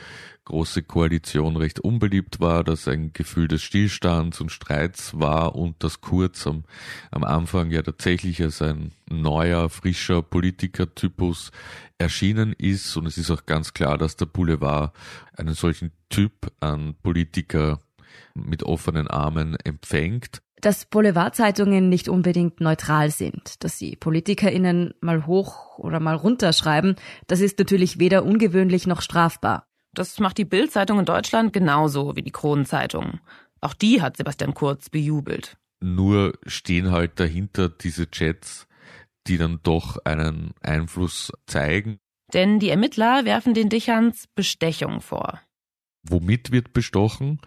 große 0.50 0.82
Koalition 0.82 1.56
recht 1.56 1.78
unbeliebt 1.78 2.40
war, 2.40 2.64
dass 2.64 2.88
ein 2.88 3.12
Gefühl 3.12 3.46
des 3.46 3.62
Stillstands 3.62 4.40
und 4.40 4.50
Streits 4.50 5.16
war 5.16 5.54
und 5.54 5.84
dass 5.84 6.00
Kurz 6.00 6.44
am, 6.44 6.64
am 7.12 7.22
Anfang 7.22 7.70
ja 7.70 7.82
tatsächlich 7.82 8.42
als 8.42 8.60
ein 8.60 8.90
neuer, 9.08 9.70
frischer 9.70 10.22
Politikertypus 10.22 11.52
erschienen 11.98 12.52
ist. 12.52 12.96
Und 12.96 13.06
es 13.06 13.16
ist 13.16 13.30
auch 13.30 13.46
ganz 13.46 13.74
klar, 13.74 13.96
dass 13.96 14.16
der 14.16 14.26
Boulevard 14.26 14.92
einen 15.36 15.54
solchen 15.54 15.92
Typ 16.08 16.52
an 16.58 16.96
Politiker 17.00 17.78
mit 18.34 18.64
offenen 18.64 19.06
Armen 19.06 19.54
empfängt. 19.62 20.42
Dass 20.60 20.84
Boulevardzeitungen 20.84 21.88
nicht 21.88 22.08
unbedingt 22.08 22.60
neutral 22.60 23.10
sind, 23.10 23.62
dass 23.62 23.78
sie 23.78 23.94
PolitikerInnen 23.94 24.94
mal 25.00 25.26
hoch 25.26 25.78
oder 25.78 26.00
mal 26.00 26.16
runterschreiben, 26.16 26.96
das 27.28 27.40
ist 27.40 27.60
natürlich 27.60 28.00
weder 28.00 28.24
ungewöhnlich 28.24 28.88
noch 28.88 29.00
strafbar. 29.00 29.69
Das 29.92 30.20
macht 30.20 30.38
die 30.38 30.44
Bild-Zeitung 30.44 31.00
in 31.00 31.04
Deutschland 31.04 31.52
genauso 31.52 32.14
wie 32.16 32.22
die 32.22 32.30
Kronenzeitung. 32.30 33.20
Auch 33.60 33.74
die 33.74 34.00
hat 34.00 34.16
Sebastian 34.16 34.54
Kurz 34.54 34.88
bejubelt. 34.88 35.56
Nur 35.80 36.38
stehen 36.46 36.90
halt 36.90 37.18
dahinter 37.18 37.68
diese 37.68 38.10
Chats, 38.10 38.66
die 39.26 39.38
dann 39.38 39.60
doch 39.62 39.98
einen 40.04 40.52
Einfluss 40.60 41.32
zeigen. 41.46 41.98
Denn 42.32 42.60
die 42.60 42.70
Ermittler 42.70 43.24
werfen 43.24 43.54
den 43.54 43.68
Dichans 43.68 44.28
Bestechung 44.34 45.00
vor. 45.00 45.40
Womit 46.02 46.52
wird 46.52 46.72
bestochen? 46.72 47.40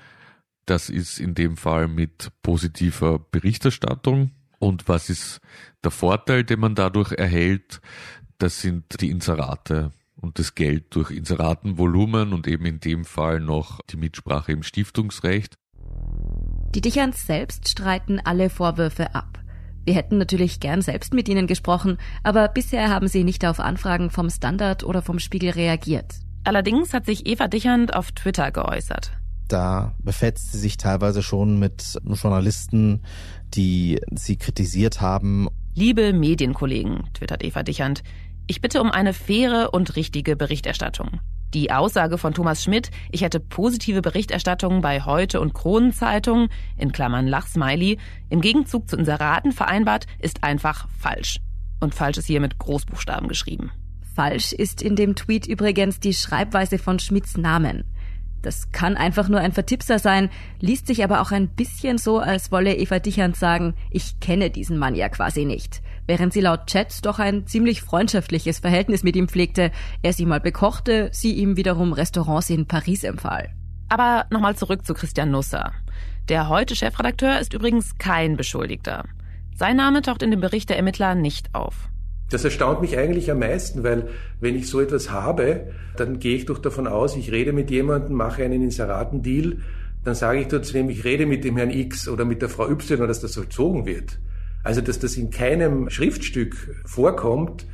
Das 0.65 0.89
ist 0.89 1.19
in 1.19 1.36
dem 1.36 1.58
Fall 1.58 1.88
mit 1.88 2.32
positiver 2.41 3.19
Berichterstattung. 3.19 4.32
Und 4.60 4.88
was 4.88 5.10
ist 5.10 5.39
der 5.84 5.91
Vorteil, 5.91 6.43
den 6.43 6.60
man 6.60 6.75
dadurch 6.75 7.12
erhält? 7.12 7.82
Das 8.38 8.62
sind 8.62 9.01
die 9.01 9.10
Inserate 9.10 9.91
und 10.24 10.40
das 10.40 10.56
Geld 10.56 10.96
durch 10.96 11.12
Inseratenvolumen 11.12 12.34
und 12.34 12.48
eben 12.48 12.66
in 12.66 12.80
dem 12.80 13.04
Fall 13.04 13.42
noch 13.42 13.82
die 13.90 13.98
Mitsprache 13.98 14.54
im 14.54 14.64
Stiftungsrecht. 14.64 15.56
Die 16.74 16.82
Dichans 16.82 17.28
selbst 17.28 17.68
streiten 17.68 18.20
alle 18.24 18.50
Vorwürfe 18.50 19.14
ab. 19.14 19.40
Wir 19.86 19.96
hätten 19.96 20.18
natürlich 20.18 20.62
gern 20.62 20.82
selbst 20.82 21.14
mit 21.14 21.28
ihnen 21.28 21.46
gesprochen, 21.46 21.98
aber 22.24 22.48
bisher 22.48 22.90
haben 22.90 23.10
sie 23.10 23.26
nicht 23.26 23.46
auf 23.46 23.60
Anfragen 23.60 24.10
vom 24.10 24.30
Standard 24.30 24.86
oder 24.86 25.02
vom 25.02 25.20
Spiegel 25.20 25.52
reagiert. 25.52 26.16
Allerdings 26.46 26.94
hat 26.94 27.06
sich 27.06 27.28
Eva 27.28 27.50
Dichand 27.50 27.94
auf 27.94 28.14
Twitter 28.14 28.52
geäußert. 28.52 29.12
Da 29.50 29.94
befetzt 30.00 30.54
sie 30.54 30.58
sich 30.58 30.78
teilweise 30.78 31.22
schon 31.22 31.60
mit 31.60 32.00
Journalisten, 32.06 33.02
die 33.54 34.00
sie 34.16 34.38
kritisiert 34.38 35.02
haben. 35.02 35.50
Liebe 35.76 36.14
Medienkollegen, 36.14 37.10
twittert 37.14 37.44
Eva 37.44 37.62
Dichand, 37.64 38.04
ich 38.47 38.62
bitte 38.62 38.82
um 38.82 38.91
eine 38.91 39.13
faire 39.13 39.73
und 39.73 39.95
richtige 39.95 40.36
Berichterstattung. 40.36 41.19
Die 41.53 41.71
Aussage 41.71 42.17
von 42.17 42.34
Thomas 42.34 42.63
Schmidt, 42.63 42.89
ich 43.12 43.21
hätte 43.21 43.39
positive 43.39 44.01
Berichterstattung 44.01 44.82
bei 44.82 45.01
Heute 45.01 45.39
und 45.39 45.53
Kronenzeitung, 45.53 46.49
in 46.77 46.91
Klammern 46.91 47.27
Lachsmiley, 47.27 47.99
im 48.29 48.41
Gegenzug 48.41 48.89
zu 48.89 48.97
Inseraten 48.97 49.51
vereinbart, 49.51 50.08
ist 50.19 50.43
einfach 50.43 50.88
falsch. 50.97 51.38
Und 51.79 51.93
falsch 51.93 52.17
ist 52.17 52.27
hier 52.27 52.41
mit 52.41 52.58
Großbuchstaben 52.58 53.27
geschrieben. 53.27 53.71
Falsch 54.15 54.51
ist 54.51 54.82
in 54.82 54.95
dem 54.95 55.15
Tweet 55.15 55.45
übrigens 55.45 55.99
die 55.99 56.13
Schreibweise 56.13 56.79
von 56.79 56.97
Schmidts 56.97 57.38
Namen. 57.38 57.84
Das 58.41 58.71
kann 58.71 58.97
einfach 58.97 59.29
nur 59.29 59.39
ein 59.39 59.53
Vertipser 59.53 59.99
sein, 59.99 60.29
liest 60.60 60.88
sich 60.88 61.03
aber 61.03 61.21
auch 61.21 61.32
ein 61.32 61.47
bisschen 61.47 61.97
so, 61.97 62.19
als 62.19 62.51
wolle 62.51 62.75
Eva 62.75 62.99
Dichand 62.99 63.38
sagen, 63.38 63.73
ich 63.89 64.19
kenne 64.19 64.49
diesen 64.49 64.77
Mann 64.77 64.95
ja 64.95 65.08
quasi 65.08 65.45
nicht. 65.45 65.82
Während 66.06 66.34
sie 66.34 66.42
laut 66.42 66.68
Chat 66.68 67.06
doch 67.06 67.20
ein 67.20 67.48
ziemlich 67.48 67.82
freundschaftliches 67.82 68.60
Verhältnis 68.60 69.04
mit 69.04 69.16
ihm 69.16 69.30
pflegte, 69.30 69.72
er 70.02 70.13
sie 70.13 70.26
mal 70.26 70.42
bekochte, 70.42 71.10
sie 71.13 71.34
ihm 71.34 71.56
wiederum 71.56 71.94
Restaurants 71.94 72.50
in 72.50 72.66
Paris 72.66 73.04
empfahl. 73.04 73.50
Aber 73.88 74.26
nochmal 74.30 74.56
zurück 74.56 74.86
zu 74.86 74.94
Christian 74.94 75.32
Nusser. 75.32 75.72
Der 76.30 76.50
heute 76.50 76.76
Chefredakteur 76.76 77.39
ist 77.39 77.54
übrigens 77.54 77.98
kein 77.98 78.36
Beschuldigter. 78.36 79.06
Sein 79.56 79.78
Name 79.78 80.02
taucht 80.02 80.24
in 80.24 80.32
dem 80.32 80.42
Bericht 80.42 80.70
der 80.70 80.78
Ermittler 80.78 81.16
nicht 81.16 81.54
auf. 81.54 81.89
Das 82.30 82.44
erstaunt 82.44 82.82
mich 82.82 82.98
eigentlich 82.98 83.30
am 83.30 83.39
meisten, 83.39 83.84
weil 83.84 84.10
wenn 84.39 84.56
ich 84.56 84.68
so 84.68 84.82
etwas 84.82 85.12
habe, 85.12 85.72
dann 85.96 86.20
gehe 86.20 86.36
ich 86.36 86.46
doch 86.46 86.58
davon 86.58 86.88
aus, 86.88 87.16
ich 87.16 87.32
rede 87.32 87.54
mit 87.54 87.70
jemandem, 87.70 88.16
mache 88.16 88.44
einen 88.44 88.63
Inseraten-Deal, 88.63 89.58
dann 90.04 90.16
sage 90.16 90.42
ich 90.42 90.48
dort 90.48 90.74
nämlich, 90.74 91.00
ich 91.00 91.06
rede 91.06 91.26
mit 91.26 91.44
dem 91.44 91.58
Herrn 91.58 91.70
X 91.70 92.08
oder 92.08 92.26
mit 92.26 92.42
der 92.42 92.50
Frau 92.50 92.68
Y, 92.68 93.08
dass 93.08 93.22
das 93.22 93.36
vollzogen 93.36 93.86
wird. 93.86 94.18
Also, 94.63 94.82
dass 94.82 94.99
das 94.99 95.15
in 95.15 95.30
keinem 95.30 95.89
Schriftstück 95.89 96.82
vorkommt, 96.86 97.65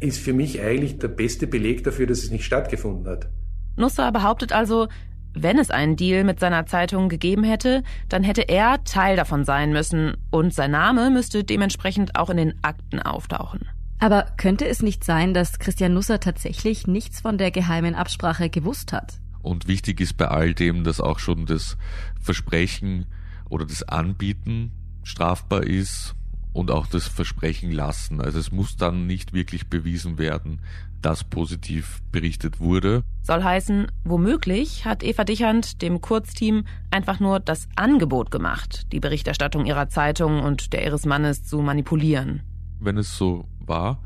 ist 0.00 0.18
für 0.18 0.34
mich 0.34 0.60
eigentlich 0.60 0.98
der 0.98 1.08
beste 1.08 1.46
Beleg 1.46 1.82
dafür, 1.84 2.06
dass 2.06 2.18
es 2.18 2.30
nicht 2.30 2.44
stattgefunden 2.44 3.06
hat. 3.06 3.28
Nusser 3.76 4.12
behauptet 4.12 4.52
also, 4.52 4.88
wenn 5.32 5.58
es 5.58 5.70
einen 5.70 5.96
Deal 5.96 6.24
mit 6.24 6.40
seiner 6.40 6.66
Zeitung 6.66 7.08
gegeben 7.08 7.44
hätte, 7.44 7.82
dann 8.08 8.22
hätte 8.22 8.48
er 8.48 8.84
Teil 8.84 9.16
davon 9.16 9.44
sein 9.44 9.70
müssen 9.70 10.16
und 10.30 10.54
sein 10.54 10.70
Name 10.70 11.10
müsste 11.10 11.44
dementsprechend 11.44 12.16
auch 12.16 12.30
in 12.30 12.38
den 12.38 12.54
Akten 12.62 13.00
auftauchen. 13.00 13.68
Aber 13.98 14.26
könnte 14.36 14.66
es 14.66 14.82
nicht 14.82 15.04
sein, 15.04 15.34
dass 15.34 15.58
Christian 15.58 15.94
Nusser 15.94 16.20
tatsächlich 16.20 16.86
nichts 16.86 17.20
von 17.20 17.38
der 17.38 17.50
geheimen 17.50 17.94
Absprache 17.94 18.50
gewusst 18.50 18.92
hat? 18.92 19.20
Und 19.42 19.68
wichtig 19.68 20.00
ist 20.00 20.16
bei 20.16 20.28
all 20.28 20.54
dem, 20.54 20.84
dass 20.84 21.00
auch 21.00 21.18
schon 21.18 21.46
das 21.46 21.76
Versprechen 22.20 23.06
oder 23.48 23.64
das 23.64 23.82
Anbieten 23.82 24.72
strafbar 25.02 25.62
ist 25.62 26.14
und 26.56 26.70
auch 26.70 26.86
das 26.86 27.06
Versprechen 27.06 27.70
lassen. 27.70 28.20
Also 28.20 28.38
es 28.38 28.50
muss 28.50 28.76
dann 28.76 29.06
nicht 29.06 29.34
wirklich 29.34 29.66
bewiesen 29.66 30.16
werden, 30.16 30.60
dass 31.02 31.22
positiv 31.22 32.00
berichtet 32.10 32.60
wurde. 32.60 33.02
Soll 33.22 33.42
heißen, 33.42 33.92
womöglich 34.04 34.86
hat 34.86 35.02
Eva 35.02 35.24
Dichand 35.24 35.82
dem 35.82 36.00
Kurzteam 36.00 36.64
einfach 36.90 37.20
nur 37.20 37.40
das 37.40 37.68
Angebot 37.76 38.30
gemacht, 38.30 38.86
die 38.92 39.00
Berichterstattung 39.00 39.66
ihrer 39.66 39.90
Zeitung 39.90 40.40
und 40.40 40.72
der 40.72 40.82
ihres 40.82 41.04
Mannes 41.04 41.44
zu 41.44 41.60
manipulieren. 41.60 42.42
Wenn 42.80 42.96
es 42.96 43.18
so 43.18 43.46
war, 43.60 44.02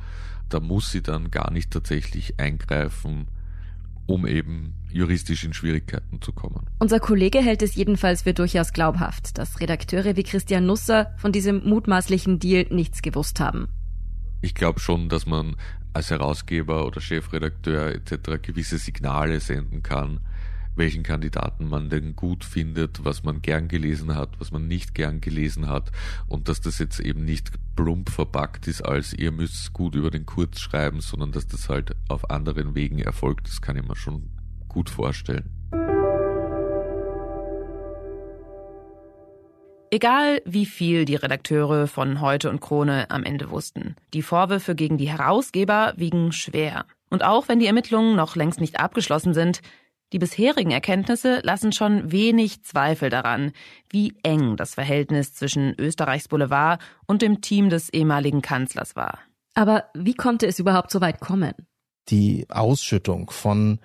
da 0.49 0.59
muss 0.59 0.91
sie 0.91 1.03
dann 1.03 1.31
gar 1.31 1.53
nicht 1.53 1.71
tatsächlich 1.71 2.41
eingreifen, 2.41 3.29
um 4.07 4.27
eben 4.27 4.75
juristisch 4.93 5.45
in 5.45 5.53
Schwierigkeiten 5.53 6.21
zu 6.21 6.33
kommen. 6.33 6.67
Unser 6.79 7.01
Kollege 7.01 7.39
hält 7.39 7.63
es 7.63 7.75
jedenfalls 7.75 8.23
für 8.23 8.35
durchaus 8.35 8.73
glaubhaft, 8.73 9.39
dass 9.39 9.61
Redakteure 9.61 10.17
wie 10.17 10.23
Christian 10.23 10.67
Nusser 10.67 11.13
von 11.17 11.33
diesem 11.33 11.69
mutmaßlichen 11.69 12.39
Deal 12.39 12.67
nichts 12.71 13.03
gewusst 13.03 13.41
haben. 13.41 13.69
Ich 14.43 14.55
glaube 14.55 14.81
schon, 14.81 15.09
dass 15.09 15.27
man 15.27 15.57
als 15.93 16.11
Herausgeber 16.11 16.87
oder 16.87 17.01
Chefredakteur 17.01 17.95
etc. 17.95 18.41
gewisse 18.43 18.79
Signale 18.79 19.41
senden 19.41 19.83
kann, 19.83 20.21
welchen 20.77 21.03
Kandidaten 21.03 21.69
man 21.69 21.91
denn 21.91 22.17
gut 22.17 22.45
findet, 22.45 23.05
was 23.05 23.25
man 23.25 23.43
gern 23.43 23.69
gelesen 23.69 24.15
hat, 24.15 24.39
was 24.39 24.53
man 24.53 24.69
nicht 24.69 24.95
gern 24.95 25.21
gelesen 25.21 25.69
hat 25.69 25.91
und 26.27 26.49
dass 26.49 26.61
das 26.61 26.79
jetzt 26.79 27.01
eben 27.01 27.25
nicht 27.25 27.51
plump 27.77 28.11
verpackt 28.11 28.69
ist 28.69 28.83
als 28.83 29.13
ihr 29.13 29.33
müsst 29.33 29.73
gut 29.73 29.95
über 29.95 30.11
den 30.11 30.27
Kurz 30.27 30.61
schreiben, 30.61 31.01
sondern 31.01 31.33
dass 31.33 31.47
das 31.47 31.69
halt 31.69 31.97
auf 32.09 32.31
anderen 32.31 32.75
Wegen 32.75 32.99
erfolgt, 32.99 33.49
das 33.49 33.61
kann 33.61 33.77
ich 33.77 33.87
mir 33.87 33.97
schon 33.97 34.31
gut 34.71 34.89
vorstellen. 34.89 35.51
Egal 39.93 40.41
wie 40.45 40.67
viel 40.67 41.05
die 41.05 41.17
Redakteure 41.17 41.89
von 41.89 42.21
Heute 42.21 42.49
und 42.49 42.61
Krone 42.61 43.11
am 43.11 43.25
Ende 43.25 43.51
wussten, 43.51 43.97
die 44.15 44.23
Vorwürfe 44.23 44.77
gegen 44.77 44.99
die 44.99 45.11
Herausgeber 45.11 45.95
wiegen 45.97 46.31
schwer. 46.31 46.87
Und 47.11 47.25
auch 47.25 47.49
wenn 47.49 47.59
die 47.59 47.67
Ermittlungen 47.67 48.15
noch 48.15 48.37
längst 48.37 48.61
nicht 48.61 48.79
abgeschlossen 48.79 49.35
sind, 49.35 49.61
die 50.13 50.21
bisherigen 50.21 50.71
Erkenntnisse 50.71 51.41
lassen 51.43 51.73
schon 51.73 52.13
wenig 52.13 52.63
Zweifel 52.63 53.11
daran, 53.11 53.53
wie 53.91 54.15
eng 54.23 54.57
das 54.57 54.75
Verhältnis 54.75 55.35
zwischen 55.35 55.75
Österreichs 55.79 56.29
Boulevard 56.29 56.81
und 57.07 57.23
dem 57.23 57.41
Team 57.41 57.69
des 57.69 57.91
ehemaligen 57.91 58.43
Kanzlers 58.43 58.95
war. 58.95 59.19
Aber 59.55 59.87
wie 59.95 60.15
konnte 60.15 60.47
es 60.47 60.61
überhaupt 60.61 60.93
so 60.93 61.01
weit 61.01 61.21
kommen? 61.21 61.55
Die 62.11 62.47
Ausschüttung 62.49 63.31
von 63.31 63.79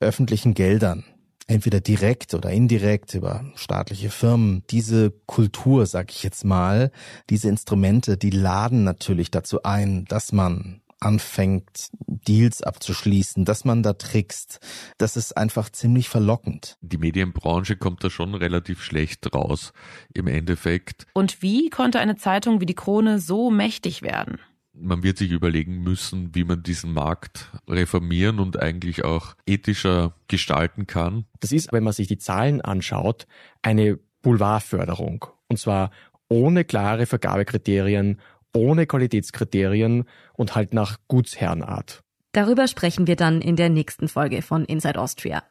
öffentlichen 0.00 0.54
Geldern, 0.54 1.04
entweder 1.46 1.80
direkt 1.80 2.34
oder 2.34 2.50
indirekt 2.50 3.14
über 3.14 3.44
staatliche 3.54 4.10
Firmen, 4.10 4.62
diese 4.70 5.10
Kultur, 5.26 5.86
sag 5.86 6.10
ich 6.10 6.22
jetzt 6.22 6.44
mal, 6.44 6.90
diese 7.30 7.48
Instrumente, 7.48 8.16
die 8.16 8.30
laden 8.30 8.84
natürlich 8.84 9.30
dazu 9.30 9.62
ein, 9.62 10.04
dass 10.06 10.32
man 10.32 10.80
anfängt, 11.00 11.90
Deals 12.06 12.62
abzuschließen, 12.62 13.44
dass 13.44 13.64
man 13.64 13.82
da 13.82 13.92
trickst, 13.92 14.60
das 14.98 15.16
ist 15.16 15.36
einfach 15.36 15.70
ziemlich 15.70 16.08
verlockend. 16.08 16.76
Die 16.80 16.98
Medienbranche 16.98 17.76
kommt 17.76 18.02
da 18.02 18.10
schon 18.10 18.34
relativ 18.34 18.82
schlecht 18.82 19.32
raus 19.34 19.72
im 20.12 20.26
Endeffekt. 20.26 21.06
Und 21.14 21.40
wie 21.42 21.70
konnte 21.70 22.00
eine 22.00 22.16
Zeitung 22.16 22.60
wie 22.60 22.66
die 22.66 22.74
Krone 22.74 23.20
so 23.20 23.50
mächtig 23.50 24.02
werden? 24.02 24.38
Man 24.80 25.02
wird 25.02 25.18
sich 25.18 25.30
überlegen 25.30 25.82
müssen, 25.82 26.34
wie 26.34 26.44
man 26.44 26.62
diesen 26.62 26.92
Markt 26.92 27.50
reformieren 27.68 28.38
und 28.38 28.60
eigentlich 28.60 29.04
auch 29.04 29.34
ethischer 29.46 30.14
gestalten 30.28 30.86
kann. 30.86 31.24
Das 31.40 31.52
ist, 31.52 31.72
wenn 31.72 31.84
man 31.84 31.92
sich 31.92 32.06
die 32.06 32.18
Zahlen 32.18 32.60
anschaut, 32.60 33.26
eine 33.62 33.98
Boulevardförderung. 34.22 35.26
Und 35.48 35.58
zwar 35.58 35.90
ohne 36.28 36.64
klare 36.64 37.06
Vergabekriterien, 37.06 38.20
ohne 38.54 38.86
Qualitätskriterien 38.86 40.04
und 40.34 40.54
halt 40.54 40.74
nach 40.74 40.98
Gutsherrenart. 41.08 42.02
Darüber 42.32 42.68
sprechen 42.68 43.06
wir 43.06 43.16
dann 43.16 43.40
in 43.40 43.56
der 43.56 43.70
nächsten 43.70 44.08
Folge 44.08 44.42
von 44.42 44.64
Inside 44.64 45.00
Austria. 45.00 45.42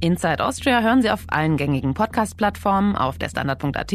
Inside 0.00 0.44
Austria 0.44 0.82
hören 0.82 1.00
Sie 1.00 1.10
auf 1.10 1.24
allen 1.28 1.56
gängigen 1.56 1.94
Podcast-Plattformen, 1.94 2.96
auf 2.96 3.18
der 3.18 3.28
Standard.at 3.28 3.94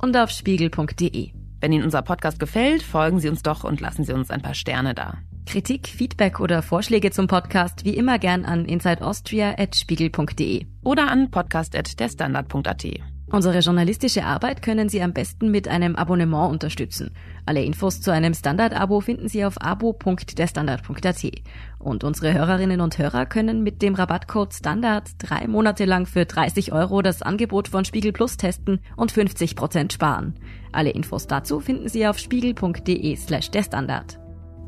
und 0.00 0.16
auf 0.16 0.30
spiegel.de. 0.30 1.37
Wenn 1.60 1.72
Ihnen 1.72 1.84
unser 1.84 2.02
Podcast 2.02 2.38
gefällt, 2.38 2.82
folgen 2.82 3.18
Sie 3.18 3.28
uns 3.28 3.42
doch 3.42 3.64
und 3.64 3.80
lassen 3.80 4.04
Sie 4.04 4.12
uns 4.12 4.30
ein 4.30 4.42
paar 4.42 4.54
Sterne 4.54 4.94
da. 4.94 5.18
Kritik, 5.46 5.88
Feedback 5.88 6.40
oder 6.40 6.62
Vorschläge 6.62 7.10
zum 7.10 7.26
Podcast 7.26 7.84
wie 7.84 7.96
immer 7.96 8.18
gern 8.18 8.44
an 8.44 8.66
insideaustria.spiegel.de 8.66 10.66
oder 10.84 11.10
an 11.10 11.30
podcast.derstandard.at. 11.30 13.17
Unsere 13.30 13.58
journalistische 13.58 14.24
Arbeit 14.24 14.62
können 14.62 14.88
Sie 14.88 15.02
am 15.02 15.12
besten 15.12 15.50
mit 15.50 15.68
einem 15.68 15.96
Abonnement 15.96 16.50
unterstützen. 16.50 17.10
Alle 17.44 17.62
Infos 17.62 18.00
zu 18.00 18.10
einem 18.10 18.32
Standard-Abo 18.32 19.00
finden 19.00 19.28
Sie 19.28 19.44
auf 19.44 19.60
abo.derstandard.at. 19.60 21.32
Und 21.78 22.04
unsere 22.04 22.32
Hörerinnen 22.32 22.80
und 22.80 22.96
Hörer 22.96 23.26
können 23.26 23.62
mit 23.62 23.82
dem 23.82 23.94
Rabattcode 23.94 24.54
Standard 24.54 25.10
drei 25.18 25.46
Monate 25.46 25.84
lang 25.84 26.06
für 26.06 26.24
30 26.24 26.72
Euro 26.72 27.02
das 27.02 27.20
Angebot 27.20 27.68
von 27.68 27.84
Spiegel 27.84 28.12
Plus 28.12 28.38
testen 28.38 28.80
und 28.96 29.12
50 29.12 29.56
Prozent 29.56 29.92
sparen. 29.92 30.34
Alle 30.72 30.90
Infos 30.90 31.26
dazu 31.26 31.60
finden 31.60 31.88
Sie 31.88 32.06
auf 32.06 32.18
spiegel.de 32.18 33.14
slash 33.16 33.50
derstandard. 33.50 34.18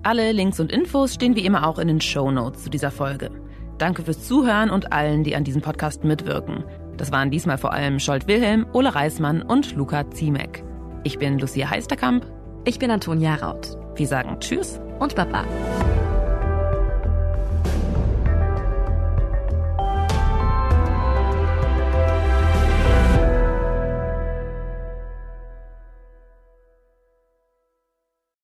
Alle 0.02 0.32
Links 0.32 0.60
und 0.60 0.70
Infos 0.70 1.14
stehen 1.14 1.34
wie 1.34 1.46
immer 1.46 1.66
auch 1.66 1.78
in 1.78 1.88
den 1.88 2.00
Show 2.02 2.30
Notes 2.30 2.64
zu 2.64 2.70
dieser 2.70 2.90
Folge. 2.90 3.30
Danke 3.78 4.02
fürs 4.02 4.26
Zuhören 4.26 4.68
und 4.68 4.92
allen, 4.92 5.24
die 5.24 5.34
an 5.34 5.44
diesem 5.44 5.62
Podcast 5.62 6.04
mitwirken. 6.04 6.64
Das 7.00 7.10
waren 7.12 7.30
diesmal 7.30 7.56
vor 7.56 7.72
allem 7.72 7.98
Scholt 7.98 8.28
Wilhelm, 8.28 8.66
Ole 8.74 8.94
Reismann 8.94 9.40
und 9.40 9.74
Luca 9.74 10.10
Ziemek. 10.10 10.62
Ich 11.02 11.18
bin 11.18 11.38
Lucia 11.38 11.70
Heisterkamp. 11.70 12.26
Ich 12.66 12.78
bin 12.78 12.90
Antonia 12.90 13.36
Raut. 13.36 13.78
Wir 13.96 14.06
sagen 14.06 14.38
Tschüss 14.38 14.78
und 14.98 15.14
Baba. 15.14 15.46